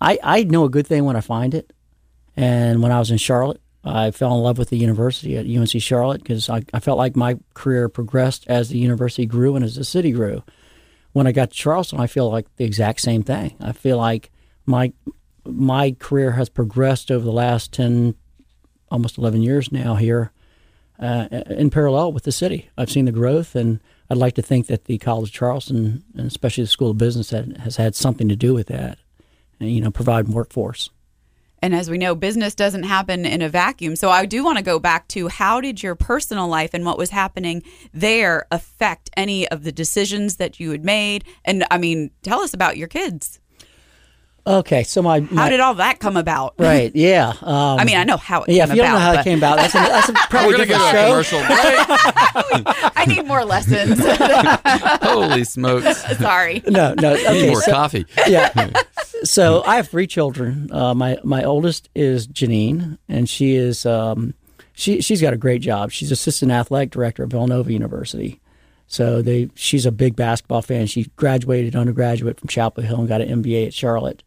I 0.00 0.18
I 0.22 0.44
know 0.44 0.64
a 0.64 0.70
good 0.70 0.86
thing 0.86 1.04
when 1.04 1.16
I 1.16 1.20
find 1.20 1.54
it, 1.54 1.72
and 2.36 2.82
when 2.82 2.92
I 2.92 2.98
was 2.98 3.10
in 3.10 3.16
Charlotte, 3.16 3.62
I 3.82 4.10
fell 4.10 4.34
in 4.34 4.42
love 4.42 4.58
with 4.58 4.68
the 4.68 4.76
university 4.76 5.38
at 5.38 5.46
UNC 5.46 5.80
Charlotte 5.80 6.22
because 6.22 6.50
I, 6.50 6.62
I 6.74 6.80
felt 6.80 6.98
like 6.98 7.16
my 7.16 7.38
career 7.54 7.88
progressed 7.88 8.44
as 8.46 8.68
the 8.68 8.78
university 8.78 9.24
grew 9.24 9.56
and 9.56 9.64
as 9.64 9.76
the 9.76 9.84
city 9.84 10.12
grew. 10.12 10.42
When 11.12 11.26
I 11.26 11.32
got 11.32 11.50
to 11.50 11.56
Charleston, 11.56 11.98
I 11.98 12.06
feel 12.06 12.30
like 12.30 12.46
the 12.56 12.64
exact 12.64 13.00
same 13.00 13.22
thing. 13.22 13.56
I 13.60 13.72
feel 13.72 13.96
like 13.96 14.30
my 14.66 14.92
my 15.46 15.96
career 15.98 16.32
has 16.32 16.50
progressed 16.50 17.10
over 17.10 17.24
the 17.24 17.32
last 17.32 17.72
10 17.72 18.14
almost 18.90 19.18
11 19.18 19.42
years 19.42 19.70
now 19.70 19.94
here 19.94 20.32
uh, 20.98 21.28
in 21.50 21.70
parallel 21.70 22.12
with 22.12 22.24
the 22.24 22.32
city. 22.32 22.68
I've 22.76 22.90
seen 22.90 23.06
the 23.06 23.12
growth, 23.12 23.54
and 23.54 23.80
I'd 24.10 24.18
like 24.18 24.34
to 24.34 24.42
think 24.42 24.66
that 24.66 24.84
the 24.84 24.98
College 24.98 25.30
of 25.30 25.34
Charleston, 25.34 26.04
and 26.16 26.26
especially 26.26 26.64
the 26.64 26.68
School 26.68 26.90
of 26.90 26.98
Business, 26.98 27.30
has 27.30 27.76
had 27.76 27.94
something 27.94 28.28
to 28.28 28.36
do 28.36 28.54
with 28.54 28.66
that, 28.68 28.98
and, 29.58 29.70
you 29.70 29.80
know, 29.80 29.90
providing 29.90 30.32
workforce. 30.32 30.90
And 31.62 31.74
as 31.74 31.90
we 31.90 31.98
know, 31.98 32.14
business 32.14 32.54
doesn't 32.54 32.84
happen 32.84 33.26
in 33.26 33.42
a 33.42 33.48
vacuum. 33.48 33.94
So 33.94 34.08
I 34.08 34.24
do 34.24 34.42
want 34.42 34.58
to 34.58 34.64
go 34.64 34.78
back 34.78 35.08
to 35.08 35.28
how 35.28 35.60
did 35.60 35.82
your 35.82 35.94
personal 35.94 36.48
life 36.48 36.72
and 36.72 36.86
what 36.86 36.96
was 36.96 37.10
happening 37.10 37.62
there 37.92 38.46
affect 38.50 39.10
any 39.14 39.46
of 39.48 39.62
the 39.62 39.72
decisions 39.72 40.36
that 40.36 40.58
you 40.58 40.70
had 40.70 40.84
made? 40.84 41.24
And 41.44 41.64
I 41.70 41.76
mean, 41.76 42.12
tell 42.22 42.40
us 42.40 42.54
about 42.54 42.78
your 42.78 42.88
kids. 42.88 43.40
Okay, 44.58 44.82
so 44.82 45.00
my, 45.02 45.20
How 45.20 45.48
did 45.48 45.60
all 45.60 45.74
that 45.74 45.98
come 46.00 46.16
about? 46.16 46.54
right, 46.58 46.90
yeah. 46.94 47.34
Um, 47.42 47.78
I 47.78 47.84
mean, 47.84 47.96
I 47.96 48.04
know 48.04 48.16
how 48.16 48.42
it 48.42 48.48
yeah, 48.50 48.64
came 48.66 48.70
if 48.72 48.76
you 48.76 48.82
don't 48.82 48.92
know 48.92 48.98
how 48.98 49.12
but 49.14 49.20
it 49.20 49.24
came 49.24 49.38
about, 49.38 49.56
that's 49.58 49.74
a, 49.74 49.78
that's 49.78 50.08
a 50.08 50.12
probably 50.30 50.54
We're 50.54 50.66
going 50.66 50.68
to 50.68 50.74
different 50.74 50.92
go 50.92 51.12
to 51.12 51.20
a 51.20 51.24
show. 51.24 51.38
commercial 51.38 52.64
break. 52.64 52.92
I 52.96 53.04
need 53.06 53.26
more 53.26 53.44
lessons. 53.44 53.98
Holy 55.02 55.44
smokes. 55.44 56.18
Sorry. 56.18 56.62
No, 56.66 56.94
no. 57.00 57.14
Need 57.14 57.26
Okay, 57.26 57.50
more 57.50 57.62
so, 57.62 57.72
coffee. 57.72 58.06
yeah. 58.26 58.70
So 59.22 59.62
I 59.64 59.76
have 59.76 59.88
three 59.88 60.06
children. 60.06 60.68
Uh, 60.72 60.94
my 60.94 61.18
my 61.24 61.44
oldest 61.44 61.88
is 61.94 62.26
Janine, 62.26 62.98
and 63.08 63.28
she 63.28 63.54
is 63.54 63.84
um, 63.86 64.34
she 64.72 65.00
she's 65.02 65.20
got 65.20 65.32
a 65.34 65.36
great 65.36 65.60
job. 65.62 65.90
She's 65.92 66.10
assistant 66.10 66.50
athletic 66.52 66.90
director 66.90 67.22
at 67.22 67.28
Villanova 67.28 67.72
University. 67.72 68.40
So 68.86 69.22
they 69.22 69.50
she's 69.54 69.86
a 69.86 69.92
big 69.92 70.16
basketball 70.16 70.62
fan. 70.62 70.86
She 70.86 71.04
graduated 71.16 71.76
undergraduate 71.76 72.40
from 72.40 72.48
Chapel 72.48 72.82
Hill 72.82 72.98
and 73.00 73.08
got 73.08 73.20
an 73.20 73.42
MBA 73.42 73.68
at 73.68 73.74
Charlotte, 73.74 74.22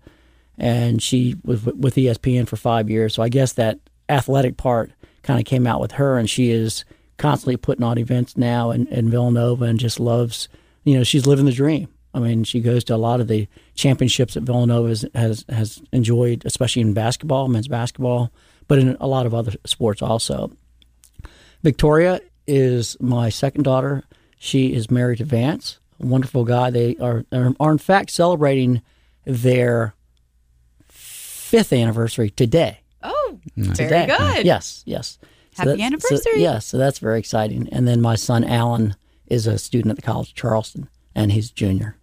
and 0.57 1.01
she 1.01 1.35
was 1.43 1.63
with 1.63 1.95
ESPN 1.95 2.47
for 2.47 2.55
five 2.55 2.89
years. 2.89 3.15
So 3.15 3.23
I 3.23 3.29
guess 3.29 3.53
that 3.53 3.79
athletic 4.09 4.57
part 4.57 4.91
kind 5.23 5.39
of 5.39 5.45
came 5.45 5.65
out 5.65 5.81
with 5.81 5.93
her, 5.93 6.17
and 6.17 6.29
she 6.29 6.51
is 6.51 6.85
constantly 7.17 7.57
putting 7.57 7.83
on 7.83 7.97
events 7.97 8.37
now 8.37 8.71
in, 8.71 8.87
in 8.87 9.09
Villanova 9.09 9.65
and 9.65 9.79
just 9.79 9.99
loves. 9.99 10.49
You 10.83 10.97
know, 10.97 11.03
she's 11.03 11.25
living 11.25 11.45
the 11.45 11.51
dream. 11.51 11.87
I 12.13 12.19
mean, 12.19 12.43
she 12.43 12.59
goes 12.59 12.83
to 12.85 12.95
a 12.95 12.97
lot 12.97 13.21
of 13.21 13.27
the 13.27 13.47
championships 13.73 14.35
that 14.35 14.43
Villanova 14.43 14.89
has, 14.89 15.05
has 15.15 15.45
has 15.49 15.81
enjoyed, 15.91 16.43
especially 16.45 16.83
in 16.83 16.93
basketball, 16.93 17.47
men's 17.47 17.67
basketball, 17.67 18.31
but 18.67 18.79
in 18.79 18.97
a 18.99 19.07
lot 19.07 19.25
of 19.25 19.33
other 19.33 19.53
sports 19.65 20.01
also. 20.01 20.51
Victoria 21.63 22.21
is 22.45 22.97
my 22.99 23.29
second 23.29 23.63
daughter. 23.63 24.03
She 24.37 24.73
is 24.73 24.91
married 24.91 25.19
to 25.19 25.25
Vance, 25.25 25.79
a 25.99 26.05
wonderful 26.05 26.43
guy. 26.43 26.69
They 26.69 26.97
are 26.97 27.23
are 27.31 27.71
in 27.71 27.77
fact 27.77 28.11
celebrating 28.11 28.81
their 29.25 29.95
fifth 31.57 31.71
anniversary 31.73 32.31
today. 32.31 32.79
Oh, 33.03 33.39
mm. 33.55 33.75
Today. 33.75 34.07
very 34.07 34.17
good. 34.17 34.45
Yes, 34.45 34.81
yes. 34.87 35.19
Happy 35.55 35.69
that's- 35.69 35.85
anniversary. 35.85 36.41
yes, 36.41 36.65
so 36.65 36.79
that's 36.79 36.97
very 36.97 37.19
exciting. 37.19 37.69
And 37.71 37.87
then 37.87 38.01
my 38.01 38.15
son 38.15 38.43
Alan 38.43 38.95
is 39.27 39.45
a 39.45 39.59
student 39.59 39.91
at 39.91 39.97
the 39.97 40.01
College 40.01 40.29
of 40.29 40.35
Charleston, 40.35 40.89
and 41.13 41.31
he's 41.31 41.51
junior. 41.51 41.97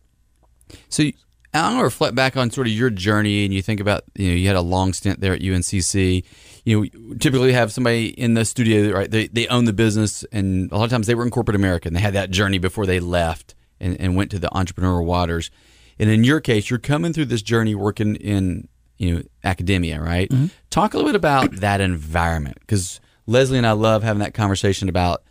So 0.88 1.02
you- 1.02 1.14
I 1.52 1.62
want 1.62 1.78
to 1.80 1.82
reflect 1.82 2.14
back 2.14 2.36
on 2.36 2.52
sort 2.52 2.68
of 2.68 2.72
your 2.72 2.90
journey, 2.90 3.44
and 3.44 3.52
you 3.52 3.60
think 3.60 3.80
about 3.80 4.04
you 4.14 4.28
know 4.28 4.34
you 4.36 4.46
had 4.46 4.54
a 4.54 4.60
long 4.60 4.92
stint 4.92 5.20
there 5.20 5.32
at 5.32 5.40
UNCC. 5.42 6.22
You 6.64 6.80
know, 6.94 7.14
typically 7.18 7.52
have 7.52 7.72
somebody 7.72 8.06
in 8.08 8.34
the 8.34 8.44
studio, 8.44 8.92
right? 8.92 9.10
They 9.10 9.26
they 9.26 9.48
own 9.48 9.64
the 9.64 9.72
business, 9.72 10.22
and 10.30 10.70
a 10.70 10.76
lot 10.76 10.84
of 10.84 10.90
times 10.90 11.08
they 11.08 11.16
were 11.16 11.24
in 11.24 11.30
corporate 11.30 11.56
America, 11.56 11.88
and 11.88 11.96
they 11.96 12.00
had 12.00 12.14
that 12.14 12.30
journey 12.30 12.58
before 12.58 12.86
they 12.86 13.00
left 13.00 13.56
and, 13.80 14.00
and 14.00 14.14
went 14.14 14.30
to 14.30 14.38
the 14.38 14.48
entrepreneurial 14.50 15.04
waters. 15.04 15.50
And 15.98 16.08
in 16.08 16.22
your 16.22 16.40
case, 16.40 16.70
you're 16.70 16.78
coming 16.78 17.12
through 17.12 17.24
this 17.26 17.42
journey 17.42 17.74
working 17.74 18.14
in 18.14 18.68
you 19.00 19.14
know 19.14 19.22
academia, 19.42 20.00
right? 20.00 20.28
Mm-hmm. 20.28 20.46
Talk 20.68 20.94
a 20.94 20.98
little 20.98 21.08
bit 21.10 21.16
about 21.16 21.50
that 21.56 21.80
environment 21.80 22.58
because 22.60 23.00
Leslie 23.26 23.58
and 23.58 23.66
I 23.66 23.72
love 23.72 24.02
having 24.02 24.20
that 24.20 24.34
conversation 24.34 24.88
about 24.88 25.22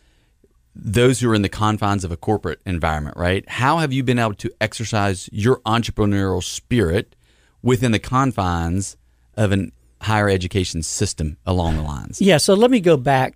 those 0.75 1.19
who 1.19 1.29
are 1.29 1.35
in 1.35 1.41
the 1.41 1.49
confines 1.49 2.03
of 2.03 2.11
a 2.11 2.17
corporate 2.17 2.61
environment, 2.65 3.15
right? 3.17 3.47
How 3.47 3.77
have 3.77 3.93
you 3.93 4.03
been 4.03 4.19
able 4.19 4.35
to 4.35 4.49
exercise 4.59 5.29
your 5.31 5.59
entrepreneurial 5.61 6.43
spirit 6.43 7.15
within 7.61 7.91
the 7.91 7.99
confines 7.99 8.97
of 9.35 9.51
an 9.51 9.71
higher 10.01 10.29
education 10.29 10.81
system 10.81 11.37
along 11.45 11.75
the 11.75 11.83
lines? 11.83 12.21
Yeah, 12.21 12.37
so 12.37 12.53
let 12.53 12.71
me 12.71 12.79
go 12.79 12.97
back 12.97 13.35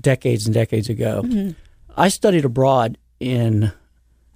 decades 0.00 0.46
and 0.46 0.54
decades 0.54 0.88
ago. 0.88 1.22
Mm-hmm. 1.24 1.50
I 1.96 2.08
studied 2.08 2.44
abroad 2.44 2.96
in 3.20 3.72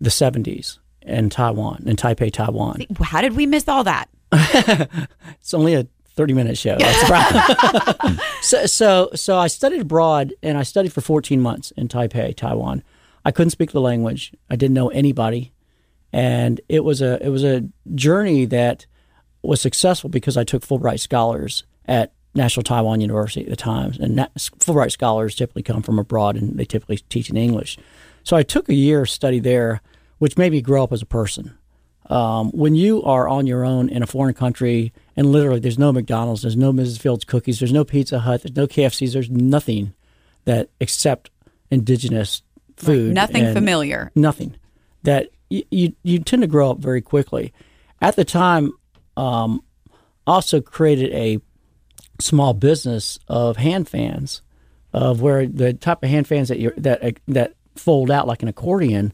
the 0.01 0.11
70s 0.11 0.79
in 1.03 1.31
Taiwan, 1.31 1.85
in 1.87 1.97
Taipei, 1.97 2.33
Taiwan. 2.33 2.85
How 3.01 3.21
did 3.21 3.35
we 3.35 3.47
miss 3.47 3.69
all 3.69 3.85
that? 3.85 4.09
It's 5.41 5.55
only 5.55 5.75
a 5.75 5.87
30 6.19 6.35
minute 6.35 6.59
show. 6.59 6.77
That's 6.79 7.01
the 7.01 7.07
problem. 7.07 8.21
so, 8.43 8.67
so, 8.67 9.11
so 9.15 9.39
I 9.39 9.47
studied 9.47 9.83
abroad 9.83 10.35
and 10.43 10.59
I 10.59 10.65
studied 10.65 10.93
for 10.93 11.01
14 11.01 11.41
months 11.41 11.71
in 11.77 11.87
Taipei, 11.89 12.37
Taiwan. 12.37 12.83
I 13.25 13.31
couldn't 13.31 13.51
speak 13.51 13.71
the 13.71 13.81
language. 13.81 14.33
I 14.51 14.57
didn't 14.57 14.75
know 14.75 14.89
anybody. 14.89 15.53
And 16.13 16.61
it 16.69 16.83
was 16.85 17.01
a 17.01 17.25
it 17.25 17.29
was 17.29 17.45
a 17.45 17.69
journey 17.95 18.47
that 18.47 18.87
was 19.43 19.61
successful 19.61 20.11
because 20.11 20.37
I 20.37 20.43
took 20.43 20.67
Fulbright 20.67 20.99
scholars 21.01 21.65
at 21.87 22.13
National 22.35 22.65
Taiwan 22.65 23.01
University 23.01 23.43
at 23.45 23.51
the 23.51 23.57
time. 23.57 23.93
And 24.01 24.19
Fulbright 24.39 24.91
scholars 24.91 25.37
typically 25.37 25.63
come 25.63 25.83
from 25.83 25.99
abroad 25.99 26.37
and 26.37 26.59
they 26.59 26.65
typically 26.65 26.97
teach 26.97 27.31
in 27.31 27.37
English. 27.37 27.79
So 28.25 28.37
I 28.37 28.43
took 28.43 28.69
a 28.69 28.75
year 28.75 29.03
of 29.03 29.11
study 29.11 29.39
there, 29.39 29.83
which 30.19 30.37
made 30.37 30.53
me 30.53 30.63
grow 30.63 30.83
up 30.83 30.93
as 30.93 31.03
a 31.03 31.07
person 31.07 31.57
um, 32.09 32.51
when 32.53 32.75
you 32.75 33.03
are 33.03 33.29
on 33.29 33.47
your 33.47 33.65
own 33.65 33.89
in 33.89 34.03
a 34.03 34.07
foreign 34.07 34.35
country 34.35 34.93
and 35.17 35.31
literally 35.31 35.61
there's 35.61 35.79
no 35.79 35.93
McDonald's, 35.93 36.43
there's 36.43 36.57
no 36.57 36.73
Mrs. 36.73 36.99
Fields 36.99 37.25
cookies, 37.25 37.59
there's 37.59 37.73
no 37.73 37.85
Pizza 37.85 38.21
Hut, 38.21 38.43
there's 38.43 38.57
no 38.57 38.67
KFCs, 38.67 39.13
there's 39.13 39.31
nothing 39.31 39.95
that 40.45 40.71
except 40.81 41.31
indigenous 41.71 42.43
food. 42.77 43.15
Nothing 43.15 43.53
familiar. 43.53 44.11
Nothing. 44.15 44.57
That 45.03 45.29
you, 45.51 45.65
you, 45.71 45.93
you 46.03 46.19
tend 46.21 46.43
to 46.43 46.49
grow 46.49 46.71
up 46.71 46.79
very 46.79 47.03
quickly. 47.03 47.53
At 48.01 48.17
the 48.17 48.25
time, 48.25 48.73
um, 49.17 49.63
also 50.27 50.61
created 50.61 51.13
a 51.13 51.41
small 52.21 52.55
business 52.55 53.19
of 53.29 53.57
hand 53.57 53.89
fans, 53.89 54.43
of 54.93 55.21
where 55.21 55.47
the 55.47 55.73
type 55.73 56.03
of 56.03 56.09
hand 56.09 56.27
fans 56.27 56.49
that 56.49 56.59
you 56.59 56.73
that 56.77 57.19
that 57.29 57.55
fold 57.77 58.11
out 58.11 58.27
like 58.27 58.43
an 58.43 58.49
accordion. 58.49 59.13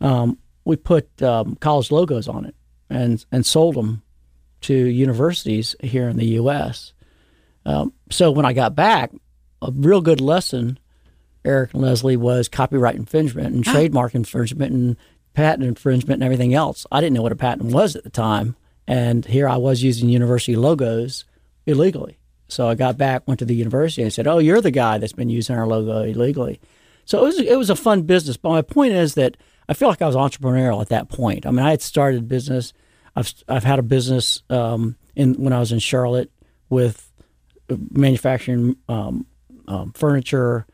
Um, 0.00 0.38
we 0.70 0.76
put 0.76 1.20
um, 1.20 1.56
college 1.56 1.90
logos 1.90 2.28
on 2.28 2.44
it 2.44 2.54
and 2.88 3.26
and 3.32 3.44
sold 3.44 3.74
them 3.74 4.02
to 4.60 4.72
universities 4.74 5.74
here 5.80 6.08
in 6.08 6.16
the 6.16 6.26
U.S. 6.26 6.92
Um, 7.66 7.92
so 8.08 8.30
when 8.30 8.46
I 8.46 8.52
got 8.52 8.76
back, 8.76 9.10
a 9.60 9.72
real 9.72 10.00
good 10.00 10.20
lesson, 10.20 10.78
Eric 11.44 11.74
and 11.74 11.82
Leslie, 11.82 12.16
was 12.16 12.48
copyright 12.48 12.94
infringement 12.94 13.52
and 13.52 13.64
trademark 13.64 14.14
infringement 14.14 14.72
and 14.72 14.96
patent 15.34 15.66
infringement 15.66 16.18
and 16.18 16.24
everything 16.24 16.54
else. 16.54 16.86
I 16.92 17.00
didn't 17.00 17.14
know 17.14 17.22
what 17.22 17.32
a 17.32 17.36
patent 17.36 17.72
was 17.72 17.96
at 17.96 18.04
the 18.04 18.10
time, 18.10 18.54
and 18.86 19.26
here 19.26 19.48
I 19.48 19.56
was 19.56 19.82
using 19.82 20.08
university 20.08 20.54
logos 20.54 21.24
illegally. 21.66 22.18
So 22.46 22.68
I 22.68 22.76
got 22.76 22.96
back, 22.96 23.26
went 23.26 23.40
to 23.40 23.44
the 23.44 23.56
university, 23.56 24.02
and 24.02 24.12
said, 24.12 24.28
"Oh, 24.28 24.38
you're 24.38 24.60
the 24.60 24.70
guy 24.70 24.98
that's 24.98 25.12
been 25.12 25.30
using 25.30 25.56
our 25.56 25.66
logo 25.66 26.02
illegally." 26.02 26.60
So 27.06 27.18
it 27.18 27.24
was 27.24 27.40
it 27.40 27.58
was 27.58 27.70
a 27.70 27.76
fun 27.76 28.02
business. 28.02 28.36
But 28.36 28.50
my 28.50 28.62
point 28.62 28.92
is 28.92 29.14
that 29.14 29.36
I 29.70 29.72
feel 29.72 29.88
like 29.88 30.02
I 30.02 30.06
was 30.06 30.16
entrepreneurial 30.16 30.82
at 30.82 30.88
that 30.88 31.08
point. 31.08 31.46
I 31.46 31.52
mean, 31.52 31.64
I 31.64 31.70
had 31.70 31.80
started 31.80 32.26
business. 32.26 32.72
I've 33.14 33.32
I've 33.48 33.62
had 33.62 33.78
a 33.78 33.82
business 33.82 34.42
um, 34.50 34.96
in 35.14 35.34
when 35.34 35.52
I 35.52 35.60
was 35.60 35.70
in 35.70 35.78
Charlotte 35.78 36.32
with 36.68 37.10
manufacturing 37.92 38.76
um, 38.88 39.26
um, 39.68 39.92
furniture, 39.92 40.66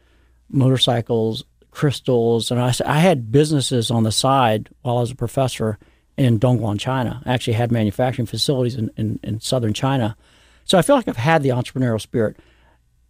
motorcycles, 0.48 1.44
crystals, 1.70 2.50
and 2.50 2.58
I, 2.58 2.72
I 2.86 3.00
had 3.00 3.30
businesses 3.30 3.90
on 3.90 4.02
the 4.02 4.12
side 4.12 4.70
while 4.80 4.96
I 4.96 5.00
was 5.02 5.10
a 5.10 5.16
professor 5.16 5.78
in 6.16 6.40
Dongguan, 6.40 6.80
China. 6.80 7.22
I 7.26 7.34
actually 7.34 7.52
had 7.52 7.70
manufacturing 7.70 8.24
facilities 8.24 8.76
in, 8.76 8.90
in, 8.96 9.20
in 9.22 9.40
southern 9.40 9.74
China. 9.74 10.16
So 10.64 10.78
I 10.78 10.82
feel 10.82 10.96
like 10.96 11.06
I've 11.06 11.18
had 11.18 11.42
the 11.42 11.50
entrepreneurial 11.50 12.00
spirit. 12.00 12.38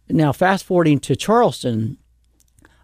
Now, 0.09 0.33
fast 0.33 0.65
forwarding 0.65 0.99
to 0.99 1.15
Charleston, 1.15 1.97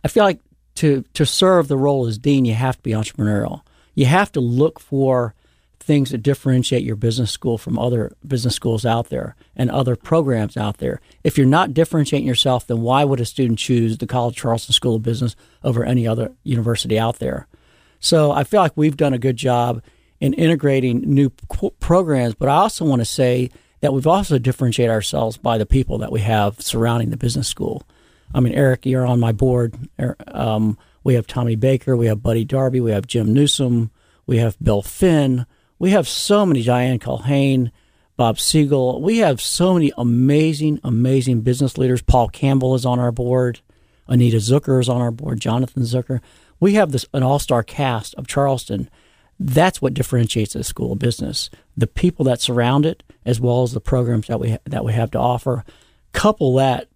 I 0.05 0.07
feel 0.07 0.23
like 0.23 0.39
to 0.75 1.03
to 1.13 1.25
serve 1.25 1.67
the 1.67 1.77
role 1.77 2.07
as 2.07 2.17
dean, 2.17 2.45
you 2.45 2.53
have 2.53 2.77
to 2.77 2.83
be 2.83 2.91
entrepreneurial. 2.91 3.62
You 3.95 4.05
have 4.05 4.31
to 4.33 4.39
look 4.39 4.79
for 4.79 5.33
things 5.79 6.12
that 6.12 6.19
differentiate 6.19 6.83
your 6.83 6.95
business 6.95 7.29
school 7.29 7.57
from 7.57 7.77
other 7.77 8.15
business 8.25 8.55
schools 8.55 8.86
out 8.86 9.09
there 9.09 9.36
and 9.55 9.69
other 9.69 9.95
programs 9.95 10.55
out 10.55 10.77
there. 10.77 11.01
If 11.23 11.38
you're 11.38 11.45
not 11.45 11.73
differentiating 11.73 12.27
yourself, 12.27 12.65
then 12.65 12.81
why 12.81 13.03
would 13.03 13.19
a 13.19 13.25
student 13.25 13.59
choose 13.59 13.97
the 13.97 14.07
College 14.07 14.36
Charleston 14.36 14.73
School 14.73 14.95
of 14.95 15.03
Business 15.03 15.36
over 15.63 15.83
any 15.83 16.07
other 16.07 16.31
university 16.43 16.97
out 16.97 17.19
there? 17.19 17.47
So 17.99 18.31
I 18.31 18.43
feel 18.43 18.62
like 18.62 18.73
we've 18.75 18.97
done 18.97 19.13
a 19.13 19.19
good 19.19 19.36
job 19.36 19.83
in 20.19 20.33
integrating 20.33 21.01
new 21.01 21.29
programs, 21.79 22.33
but 22.33 22.47
I 22.47 22.55
also 22.55 22.86
want 22.86 23.01
to 23.01 23.05
say 23.05 23.51
that 23.81 23.93
we've 23.93 24.07
also 24.07 24.39
differentiated 24.39 24.91
ourselves 24.91 25.36
by 25.36 25.57
the 25.57 25.65
people 25.65 25.97
that 25.97 26.12
we 26.12 26.21
have 26.21 26.62
surrounding 26.62 27.09
the 27.09 27.17
business 27.17 27.49
school. 27.49 27.83
I 28.33 28.39
mean, 28.39 28.53
Eric, 28.53 28.85
you're 28.85 29.05
on 29.05 29.19
my 29.19 29.31
board. 29.31 29.75
Er, 29.99 30.15
um, 30.27 30.77
we 31.03 31.15
have 31.15 31.27
Tommy 31.27 31.55
Baker, 31.55 31.95
we 31.95 32.07
have 32.07 32.23
Buddy 32.23 32.45
Darby, 32.45 32.79
we 32.79 32.91
have 32.91 33.07
Jim 33.07 33.33
Newsome, 33.33 33.91
we 34.25 34.37
have 34.37 34.57
Bill 34.61 34.81
Finn. 34.81 35.45
We 35.79 35.91
have 35.91 36.07
so 36.07 36.45
many 36.45 36.63
Diane 36.63 36.97
Culhane, 36.99 37.71
Bob 38.15 38.39
Siegel. 38.39 39.01
We 39.01 39.17
have 39.17 39.41
so 39.41 39.73
many 39.73 39.91
amazing, 39.97 40.79
amazing 40.83 41.41
business 41.41 41.77
leaders. 41.77 42.01
Paul 42.01 42.29
Campbell 42.29 42.75
is 42.75 42.85
on 42.85 42.99
our 42.99 43.11
board. 43.11 43.59
Anita 44.07 44.37
Zucker 44.37 44.79
is 44.79 44.87
on 44.87 45.01
our 45.01 45.11
board. 45.11 45.41
Jonathan 45.41 45.83
Zucker. 45.83 46.21
We 46.59 46.75
have 46.75 46.93
this 46.93 47.05
an 47.13 47.23
all-star 47.23 47.63
cast 47.63 48.15
of 48.15 48.27
Charleston. 48.27 48.89
That's 49.39 49.81
what 49.81 49.93
differentiates 49.93 50.53
the 50.53 50.63
school 50.63 50.93
of 50.93 50.99
business. 50.99 51.49
The 51.75 51.87
people 51.87 52.23
that 52.25 52.39
surround 52.39 52.85
it, 52.85 53.03
as 53.25 53.41
well 53.41 53.63
as 53.63 53.73
the 53.73 53.81
programs 53.81 54.27
that 54.27 54.39
we 54.39 54.51
ha- 54.51 54.59
that 54.65 54.85
we 54.85 54.93
have 54.93 55.11
to 55.11 55.19
offer. 55.19 55.65
Couple 56.13 56.55
that 56.55 56.87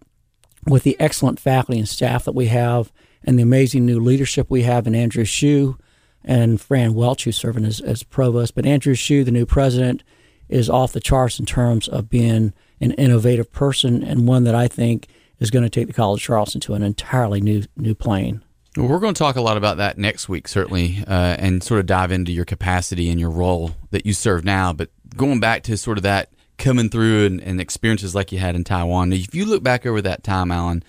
with 0.68 0.82
the 0.82 0.96
excellent 1.00 1.40
faculty 1.40 1.78
and 1.78 1.88
staff 1.88 2.24
that 2.24 2.34
we 2.34 2.46
have, 2.46 2.92
and 3.24 3.38
the 3.38 3.42
amazing 3.42 3.84
new 3.84 3.98
leadership 3.98 4.48
we 4.48 4.62
have 4.62 4.86
in 4.86 4.94
Andrew 4.94 5.24
Hsu 5.24 5.76
and 6.24 6.60
Fran 6.60 6.94
Welch, 6.94 7.24
who's 7.24 7.36
serving 7.36 7.64
as, 7.64 7.80
as 7.80 8.02
provost. 8.02 8.54
But 8.54 8.66
Andrew 8.66 8.94
Hsu, 8.94 9.24
the 9.24 9.30
new 9.30 9.46
president, 9.46 10.02
is 10.48 10.70
off 10.70 10.92
the 10.92 11.00
charts 11.00 11.38
in 11.38 11.46
terms 11.46 11.88
of 11.88 12.08
being 12.08 12.52
an 12.80 12.92
innovative 12.92 13.52
person 13.52 14.02
and 14.02 14.28
one 14.28 14.44
that 14.44 14.54
I 14.54 14.68
think 14.68 15.08
is 15.40 15.50
going 15.50 15.64
to 15.64 15.70
take 15.70 15.86
the 15.86 15.92
College 15.92 16.20
of 16.20 16.26
Charleston 16.26 16.60
to 16.62 16.74
an 16.74 16.82
entirely 16.82 17.40
new 17.40 17.64
new 17.76 17.94
plane. 17.94 18.42
Well, 18.76 18.86
we're 18.86 19.00
going 19.00 19.14
to 19.14 19.18
talk 19.18 19.36
a 19.36 19.40
lot 19.40 19.56
about 19.56 19.78
that 19.78 19.98
next 19.98 20.28
week, 20.28 20.46
certainly, 20.46 21.02
uh, 21.06 21.36
and 21.38 21.62
sort 21.62 21.80
of 21.80 21.86
dive 21.86 22.12
into 22.12 22.30
your 22.30 22.44
capacity 22.44 23.10
and 23.10 23.18
your 23.18 23.30
role 23.30 23.72
that 23.90 24.06
you 24.06 24.12
serve 24.12 24.44
now. 24.44 24.72
But 24.72 24.90
going 25.16 25.40
back 25.40 25.64
to 25.64 25.76
sort 25.76 25.98
of 25.98 26.02
that 26.04 26.32
coming 26.58 26.90
through 26.90 27.26
and, 27.26 27.40
and 27.40 27.60
experiences 27.60 28.14
like 28.14 28.32
you 28.32 28.38
had 28.38 28.54
in 28.54 28.64
Taiwan, 28.64 29.12
if 29.12 29.34
you 29.34 29.46
look 29.46 29.62
back 29.62 29.86
over 29.86 30.02
that 30.02 30.22
time, 30.22 30.50
Alan, 30.50 30.82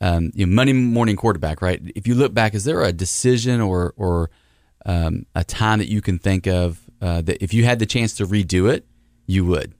um, 0.00 0.30
you 0.34 0.46
know, 0.46 0.52
Monday 0.52 0.72
morning 0.72 1.16
quarterback, 1.16 1.62
right? 1.62 1.80
If 1.96 2.06
you 2.06 2.14
look 2.14 2.34
back, 2.34 2.54
is 2.54 2.64
there 2.64 2.82
a 2.82 2.92
decision 2.92 3.60
or 3.60 3.94
or 3.96 4.30
um, 4.86 5.26
a 5.34 5.44
time 5.44 5.78
that 5.78 5.88
you 5.88 6.00
can 6.00 6.18
think 6.18 6.46
of 6.46 6.80
uh, 7.00 7.22
that 7.22 7.42
if 7.42 7.54
you 7.54 7.64
had 7.64 7.78
the 7.78 7.86
chance 7.86 8.14
to 8.14 8.26
redo 8.26 8.70
it, 8.70 8.86
you 9.26 9.44
would? 9.46 9.74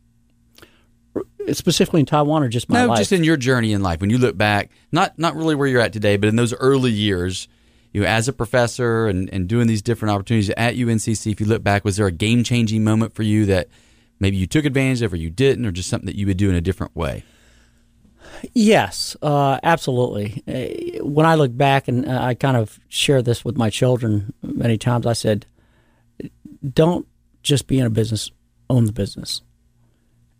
Specifically 1.53 2.01
in 2.01 2.07
Taiwan 2.07 2.43
or 2.43 2.49
just 2.49 2.71
my 2.71 2.83
no, 2.83 2.89
life? 2.89 2.99
just 2.99 3.13
in 3.13 3.23
your 3.23 3.37
journey 3.37 3.73
in 3.73 3.83
life. 3.83 4.01
When 4.01 4.09
you 4.09 4.19
look 4.19 4.37
back, 4.37 4.71
not 4.93 5.19
not 5.19 5.37
really 5.37 5.55
where 5.55 5.69
you're 5.69 5.81
at 5.81 5.93
today, 5.93 6.17
but 6.17 6.29
in 6.29 6.37
those 6.37 6.55
early 6.55 6.91
years, 6.91 7.49
you 7.93 8.01
know, 8.01 8.07
as 8.07 8.29
a 8.29 8.33
professor 8.33 9.07
and, 9.07 9.29
and 9.31 9.47
doing 9.47 9.67
these 9.67 9.83
different 9.83 10.15
opportunities 10.15 10.51
at 10.51 10.75
UNCC, 10.75 11.31
if 11.31 11.41
you 11.41 11.47
look 11.47 11.63
back, 11.63 11.85
was 11.85 11.99
there 11.99 12.07
a 12.07 12.13
game 12.13 12.45
changing 12.45 12.83
moment 12.83 13.15
for 13.15 13.23
you 13.23 13.45
that 13.47 13.69
maybe 14.21 14.37
you 14.37 14.47
took 14.47 14.65
advantage 14.65 15.03
of 15.03 15.13
or 15.13 15.17
you 15.17 15.31
didn't, 15.31 15.67
or 15.67 15.73
just 15.73 15.89
something 15.89 16.07
that 16.07 16.17
you 16.17 16.27
would 16.27 16.37
do 16.37 16.49
in 16.49 16.55
a 16.55 16.61
different 16.61 16.95
way? 16.95 17.25
Yes, 18.53 19.17
uh, 19.23 19.59
absolutely. 19.63 20.43
Uh, 20.47 21.05
when 21.05 21.27
I 21.27 21.35
look 21.35 21.57
back, 21.57 21.89
and 21.89 22.09
uh, 22.09 22.23
I 22.23 22.35
kind 22.35 22.57
of 22.57 22.79
share 22.89 23.23
this 23.23 23.45
with 23.45 23.57
my 23.57 23.71
children 23.71 24.33
many 24.43 24.77
times, 24.79 25.07
I 25.07 25.13
said, 25.13 25.47
don't 26.73 27.07
just 27.43 27.67
be 27.67 27.79
in 27.79 27.87
a 27.87 27.91
business, 27.91 28.31
own 28.71 28.87
the 28.87 28.93
business. 28.93 29.43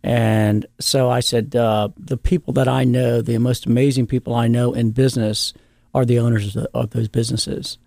And 0.03 0.65
so 0.79 1.09
I 1.09 1.19
said, 1.19 1.55
uh, 1.55 1.89
the 1.97 2.17
people 2.17 2.53
that 2.53 2.67
I 2.67 2.83
know, 2.83 3.21
the 3.21 3.37
most 3.39 3.65
amazing 3.65 4.05
people 4.05 4.35
I 4.35 4.47
know 4.47 4.73
in 4.73 4.91
business, 4.91 5.53
are 5.95 6.05
the 6.05 6.19
owners 6.19 6.55
of, 6.55 6.89
those 6.91 7.07
businesses. 7.07 7.77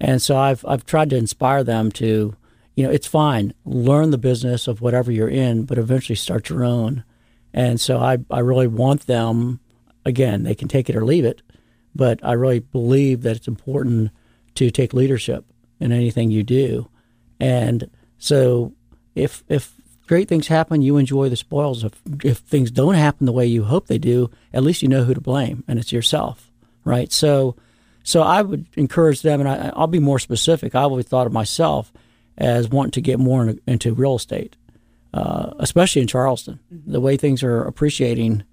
And 0.00 0.22
so 0.22 0.36
I've 0.36 0.64
I've 0.66 0.84
tried 0.84 1.10
to 1.10 1.16
inspire 1.16 1.64
them 1.64 1.90
to, 1.92 2.36
you 2.78 2.84
know, 2.84 2.92
it's 2.92 3.06
fine, 3.06 3.52
learn 3.64 4.10
the 4.10 4.18
business 4.18 4.68
of 4.68 4.80
whatever 4.80 5.10
you're 5.10 5.28
in, 5.28 5.64
but 5.64 5.78
eventually 5.78 6.16
start 6.16 6.48
your 6.48 6.64
own 6.64 7.04
and 7.52 7.80
so 7.80 7.98
I, 7.98 8.18
I 8.30 8.40
really 8.40 8.66
want 8.66 9.06
them, 9.06 9.60
again, 10.04 10.42
they 10.42 10.54
can 10.54 10.68
take 10.68 10.88
it 10.88 10.96
or 10.96 11.04
leave 11.04 11.24
it, 11.24 11.42
but 11.94 12.20
I 12.22 12.32
really 12.32 12.60
believe 12.60 13.22
that 13.22 13.36
it's 13.36 13.48
important 13.48 14.10
to 14.54 14.70
take 14.70 14.92
leadership 14.92 15.44
in 15.80 15.92
anything 15.92 16.30
you 16.30 16.42
do. 16.42 16.88
And 17.40 17.90
so 18.18 18.74
if, 19.14 19.44
if 19.48 19.74
great 20.06 20.28
things 20.28 20.48
happen, 20.48 20.82
you 20.82 20.96
enjoy 20.96 21.28
the 21.28 21.36
spoils. 21.36 21.84
If, 21.84 21.92
if 22.22 22.38
things 22.38 22.70
don't 22.70 22.94
happen 22.94 23.26
the 23.26 23.32
way 23.32 23.46
you 23.46 23.64
hope 23.64 23.86
they 23.86 23.98
do, 23.98 24.30
at 24.52 24.62
least 24.62 24.82
you 24.82 24.88
know 24.88 25.04
who 25.04 25.14
to 25.14 25.20
blame, 25.20 25.64
and 25.66 25.78
it's 25.78 25.92
yourself, 25.92 26.50
right? 26.84 27.12
So, 27.12 27.56
so 28.02 28.22
I 28.22 28.42
would 28.42 28.66
encourage 28.76 29.22
them, 29.22 29.40
and 29.40 29.48
I, 29.48 29.72
will 29.78 29.86
be 29.86 29.98
more 29.98 30.18
specific. 30.18 30.74
I 30.74 30.82
always 30.82 31.06
thought 31.06 31.26
of 31.26 31.32
myself 31.32 31.92
as 32.38 32.68
wanting 32.68 32.92
to 32.92 33.00
get 33.02 33.18
more 33.18 33.54
into 33.66 33.92
real 33.92 34.16
estate 34.16 34.56
uh, 35.14 35.52
especially 35.58 36.02
in 36.02 36.08
Charleston. 36.08 36.60
Mm-hmm. 36.72 36.92
The 36.92 37.00
way 37.00 37.16
things 37.16 37.42
are 37.42 37.62
appreciating, 37.62 38.44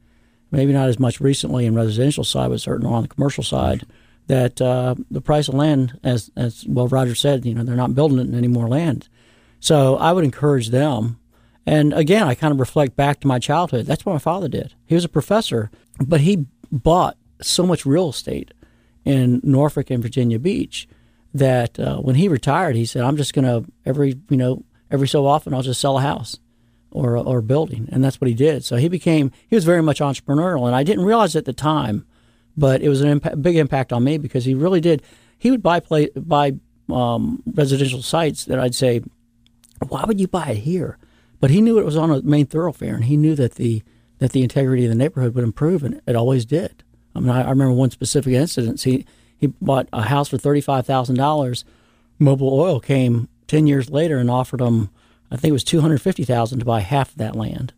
maybe 0.52 0.74
not 0.74 0.90
as 0.90 1.00
much 1.00 1.20
recently 1.20 1.66
in 1.66 1.76
residential 1.76 2.24
side, 2.24 2.50
but 2.50 2.62
certainly 2.62 2.94
on 2.94 3.02
the 3.04 3.08
commercial 3.08 3.44
side, 3.44 3.86
that 4.28 4.62
uh, 4.62 4.96
the 5.12 5.22
price 5.22 5.48
of 5.48 5.54
land, 5.54 6.00
as 6.04 6.32
as 6.36 6.66
well 6.68 6.88
Roger 6.88 7.16
said, 7.16 7.46
you 7.46 7.54
know, 7.54 7.64
they're 7.64 7.76
not 7.76 7.96
building 7.96 8.20
it 8.20 8.28
in 8.28 8.36
any 8.36 8.48
more 8.48 8.68
land. 8.68 9.08
So 9.60 9.98
I 9.98 10.12
would 10.14 10.24
encourage 10.24 10.70
them. 10.70 11.20
And 11.68 11.94
again, 11.94 12.28
I 12.28 12.36
kind 12.36 12.52
of 12.52 12.60
reflect 12.60 12.96
back 12.96 13.20
to 13.20 13.28
my 13.28 13.40
childhood. 13.40 13.86
That's 13.86 14.06
what 14.06 14.14
my 14.14 14.20
father 14.20 14.48
did. 14.48 14.74
He 14.86 14.96
was 14.96 15.06
a 15.06 15.10
professor, 15.10 15.72
but 16.00 16.22
he 16.22 16.46
bought 16.72 17.18
so 17.42 17.66
much 17.66 17.86
real 17.86 18.10
estate 18.10 18.54
in 19.04 19.42
Norfolk 19.44 19.90
and 19.90 20.02
Virginia 20.02 20.40
Beach 20.40 20.88
that 21.36 21.80
uh, 21.80 21.98
when 21.98 22.16
he 22.16 22.28
retired, 22.28 22.76
he 22.76 22.86
said, 22.86 23.04
"I'm 23.04 23.18
just 23.18 23.34
going 23.34 23.46
to 23.46 23.70
every 23.86 24.20
you 24.30 24.38
know 24.38 24.64
every 24.90 25.08
so 25.08 25.26
often 25.26 25.54
I'll 25.54 25.62
just 25.62 25.82
sell 25.82 25.98
a 25.98 26.02
house." 26.02 26.40
or 26.96 27.18
or 27.18 27.42
building, 27.42 27.90
and 27.92 28.02
that's 28.02 28.22
what 28.22 28.30
he 28.30 28.34
did. 28.34 28.64
So 28.64 28.78
he 28.78 28.88
became 28.88 29.32
he 29.50 29.56
was 29.56 29.66
very 29.66 29.84
much 29.84 30.00
entrepreneurial, 30.00 30.66
and 30.66 30.74
I 30.74 30.84
didn't 30.84 31.04
realize 31.04 31.36
at 31.36 31.44
the 31.44 31.52
time, 31.52 32.06
but 32.56 32.82
it 32.82 32.88
was 32.88 33.02
an 33.02 33.20
big 33.42 33.58
impact 33.58 33.92
on 33.92 34.04
me 34.06 34.18
because 34.18 34.46
he 34.46 34.54
really 34.54 34.80
did. 34.80 35.04
He 35.38 35.52
would 35.52 35.62
buy 35.62 35.82
play 35.82 36.10
buy 36.16 36.54
um, 36.90 37.44
residential 37.46 38.02
sites 38.02 38.46
that 38.46 38.60
I'd 38.60 38.76
say, 38.76 39.02
why 39.90 40.06
would 40.06 40.22
you 40.22 40.28
buy 40.30 40.52
it 40.52 40.58
here? 40.60 40.98
But 41.42 41.52
he 41.52 41.60
knew 41.60 41.80
it 41.80 41.86
was 41.86 41.98
on 41.98 42.12
a 42.12 42.22
main 42.22 42.46
thoroughfare, 42.46 42.96
and 42.96 43.04
he 43.04 43.18
knew 43.18 43.36
that 43.36 43.56
the 43.56 43.84
that 44.20 44.32
the 44.32 44.44
integrity 44.44 44.86
of 44.86 44.90
the 44.90 44.96
neighborhood 44.96 45.36
would 45.36 45.44
improve, 45.44 45.84
and 45.84 46.02
it 46.08 46.16
always 46.16 46.46
did. 46.46 46.82
I 47.14 47.20
mean, 47.20 47.30
I, 47.30 47.44
I 47.44 47.50
remember 47.50 47.74
one 47.74 47.92
specific 47.92 48.34
incident. 48.34 48.82
He 48.82 49.06
he 49.46 49.54
bought 49.62 49.88
a 49.94 50.04
house 50.04 50.30
for 50.30 50.38
thirty 50.38 50.62
five 50.62 50.86
thousand 50.86 51.16
dollars. 51.16 51.66
Mobil 52.20 52.52
Oil 52.52 52.80
came 52.80 53.28
ten 53.48 53.68
years 53.68 53.90
later 53.90 54.18
and 54.18 54.30
offered 54.32 54.60
them, 54.60 54.90
I 55.32 55.36
think 55.38 55.50
it 55.50 55.54
was 55.54 55.64
two 55.64 55.82
hundred 55.82 56.02
fifty 56.02 56.24
thousand 56.24 56.60
to 56.60 56.66
buy 56.66 56.80
half 56.82 57.12
of 57.12 57.18
that 57.18 57.36
land. 57.36 57.74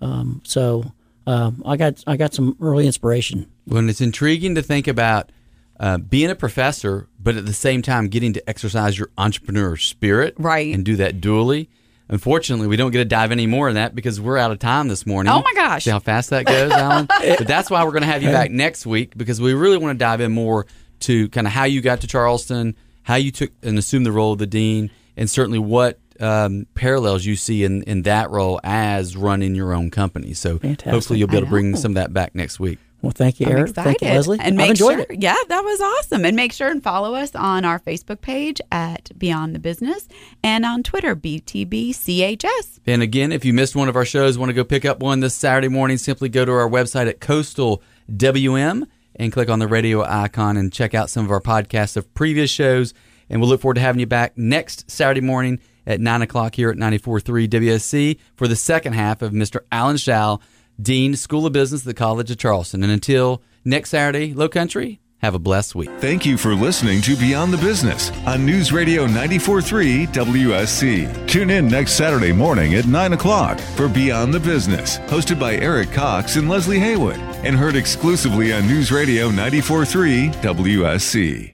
Um, 0.00 0.40
so 0.44 0.92
um, 1.26 1.62
I 1.66 1.76
got 1.76 2.02
I 2.06 2.16
got 2.16 2.32
some 2.34 2.56
early 2.60 2.86
inspiration. 2.86 3.46
When 3.66 3.88
it's 3.88 4.00
intriguing 4.00 4.54
to 4.54 4.62
think 4.62 4.86
about 4.88 5.30
uh, 5.78 5.98
being 5.98 6.30
a 6.30 6.34
professor, 6.34 7.06
but 7.22 7.36
at 7.36 7.46
the 7.46 7.52
same 7.52 7.82
time 7.82 8.08
getting 8.08 8.32
to 8.34 8.48
exercise 8.48 8.98
your 8.98 9.10
entrepreneur 9.18 9.76
spirit, 9.76 10.34
Right. 10.38 10.74
and 10.74 10.84
do 10.84 10.96
that 10.96 11.20
dually. 11.20 11.68
Unfortunately, 12.08 12.66
we 12.66 12.76
don't 12.76 12.90
get 12.90 12.98
to 12.98 13.04
dive 13.04 13.30
any 13.30 13.46
more 13.46 13.68
in 13.68 13.76
that 13.76 13.94
because 13.94 14.20
we're 14.20 14.36
out 14.36 14.50
of 14.50 14.58
time 14.58 14.88
this 14.88 15.06
morning. 15.06 15.32
Oh 15.32 15.42
my 15.42 15.52
gosh. 15.54 15.84
See 15.84 15.90
how 15.90 16.00
fast 16.00 16.30
that 16.30 16.44
goes, 16.44 16.72
Alan? 16.72 17.06
but 17.08 17.46
that's 17.46 17.70
why 17.70 17.84
we're 17.84 17.92
going 17.92 18.02
to 18.02 18.08
have 18.08 18.20
you 18.22 18.30
back 18.30 18.50
next 18.50 18.84
week 18.84 19.16
because 19.16 19.40
we 19.40 19.54
really 19.54 19.78
want 19.78 19.96
to 19.96 20.04
dive 20.04 20.20
in 20.20 20.32
more 20.32 20.66
to 21.00 21.28
kind 21.30 21.46
of 21.46 21.52
how 21.52 21.64
you 21.64 21.80
got 21.80 22.00
to 22.02 22.06
Charleston, 22.06 22.76
how 23.02 23.16
you 23.16 23.30
took 23.30 23.50
and 23.62 23.78
assumed 23.78 24.06
the 24.06 24.12
role 24.12 24.32
of 24.32 24.38
the 24.38 24.46
dean, 24.46 24.90
and 25.16 25.28
certainly 25.28 25.58
what 25.58 25.98
um, 26.20 26.66
parallels 26.74 27.24
you 27.24 27.36
see 27.36 27.64
in, 27.64 27.82
in 27.84 28.02
that 28.02 28.30
role 28.30 28.60
as 28.62 29.16
running 29.16 29.54
your 29.54 29.72
own 29.72 29.90
company. 29.90 30.34
So 30.34 30.58
Fantastic. 30.58 30.92
hopefully 30.92 31.18
you'll 31.18 31.28
be 31.28 31.36
able 31.36 31.46
to 31.46 31.50
bring 31.50 31.76
some 31.76 31.92
of 31.92 31.94
that 31.96 32.12
back 32.12 32.34
next 32.34 32.60
week. 32.60 32.78
Well, 33.02 33.12
thank 33.12 33.40
you, 33.40 33.46
I'm 33.46 33.52
Eric. 33.52 33.70
excited. 33.70 33.88
Thank 33.88 34.02
you, 34.02 34.08
Leslie. 34.08 34.38
And 34.42 34.56
make 34.56 34.64
I've 34.64 34.70
enjoyed 34.72 34.96
sure, 34.96 35.06
it. 35.08 35.22
yeah, 35.22 35.34
that 35.48 35.64
was 35.64 35.80
awesome. 35.80 36.26
And 36.26 36.36
make 36.36 36.52
sure 36.52 36.68
and 36.68 36.82
follow 36.82 37.14
us 37.14 37.34
on 37.34 37.64
our 37.64 37.78
Facebook 37.80 38.20
page 38.20 38.60
at 38.70 39.10
Beyond 39.18 39.54
the 39.54 39.58
Business 39.58 40.06
and 40.44 40.66
on 40.66 40.82
Twitter, 40.82 41.16
BTBCHS. 41.16 42.80
And 42.86 43.02
again, 43.02 43.32
if 43.32 43.44
you 43.46 43.54
missed 43.54 43.74
one 43.74 43.88
of 43.88 43.96
our 43.96 44.04
shows, 44.04 44.36
want 44.36 44.50
to 44.50 44.54
go 44.54 44.64
pick 44.64 44.84
up 44.84 45.00
one 45.00 45.20
this 45.20 45.34
Saturday 45.34 45.68
morning, 45.68 45.96
simply 45.96 46.28
go 46.28 46.44
to 46.44 46.52
our 46.52 46.68
website 46.68 47.08
at 47.08 47.20
Coastal 47.20 47.82
WM 48.14 48.86
and 49.20 49.30
click 49.30 49.50
on 49.50 49.58
the 49.58 49.68
radio 49.68 50.02
icon 50.02 50.56
and 50.56 50.72
check 50.72 50.94
out 50.94 51.10
some 51.10 51.26
of 51.26 51.30
our 51.30 51.42
podcasts 51.42 51.94
of 51.94 52.12
previous 52.14 52.50
shows. 52.50 52.94
And 53.28 53.38
we'll 53.38 53.50
look 53.50 53.60
forward 53.60 53.74
to 53.74 53.82
having 53.82 54.00
you 54.00 54.06
back 54.06 54.36
next 54.38 54.90
Saturday 54.90 55.20
morning 55.20 55.60
at 55.86 56.00
9 56.00 56.22
o'clock 56.22 56.54
here 56.54 56.70
at 56.70 56.78
94.3 56.78 57.46
WSC 57.46 58.18
for 58.34 58.48
the 58.48 58.56
second 58.56 58.94
half 58.94 59.20
of 59.20 59.32
Mr. 59.32 59.60
Alan 59.70 59.98
Shao, 59.98 60.40
Dean, 60.80 61.14
School 61.14 61.44
of 61.44 61.52
Business 61.52 61.82
the 61.82 61.92
College 61.92 62.30
of 62.30 62.38
Charleston. 62.38 62.82
And 62.82 62.90
until 62.90 63.42
next 63.62 63.90
Saturday, 63.90 64.32
Low 64.32 64.48
Country, 64.48 65.00
have 65.20 65.34
a 65.34 65.38
blessed 65.38 65.74
week. 65.74 65.90
Thank 65.98 66.26
you 66.26 66.36
for 66.36 66.54
listening 66.54 67.00
to 67.02 67.16
Beyond 67.16 67.52
the 67.52 67.58
Business 67.58 68.10
on 68.26 68.44
News 68.44 68.72
Radio 68.72 69.06
94.3 69.06 70.06
WSC. 70.08 71.28
Tune 71.28 71.50
in 71.50 71.68
next 71.68 71.92
Saturday 71.92 72.32
morning 72.32 72.74
at 72.74 72.86
9 72.86 73.12
o'clock 73.14 73.58
for 73.76 73.88
Beyond 73.88 74.34
the 74.34 74.40
Business, 74.40 74.98
hosted 75.00 75.38
by 75.38 75.56
Eric 75.56 75.90
Cox 75.92 76.36
and 76.36 76.48
Leslie 76.48 76.78
Haywood, 76.78 77.18
and 77.44 77.56
heard 77.56 77.76
exclusively 77.76 78.52
on 78.52 78.66
News 78.66 78.92
Radio 78.92 79.30
94.3 79.30 80.34
WSC. 80.42 81.48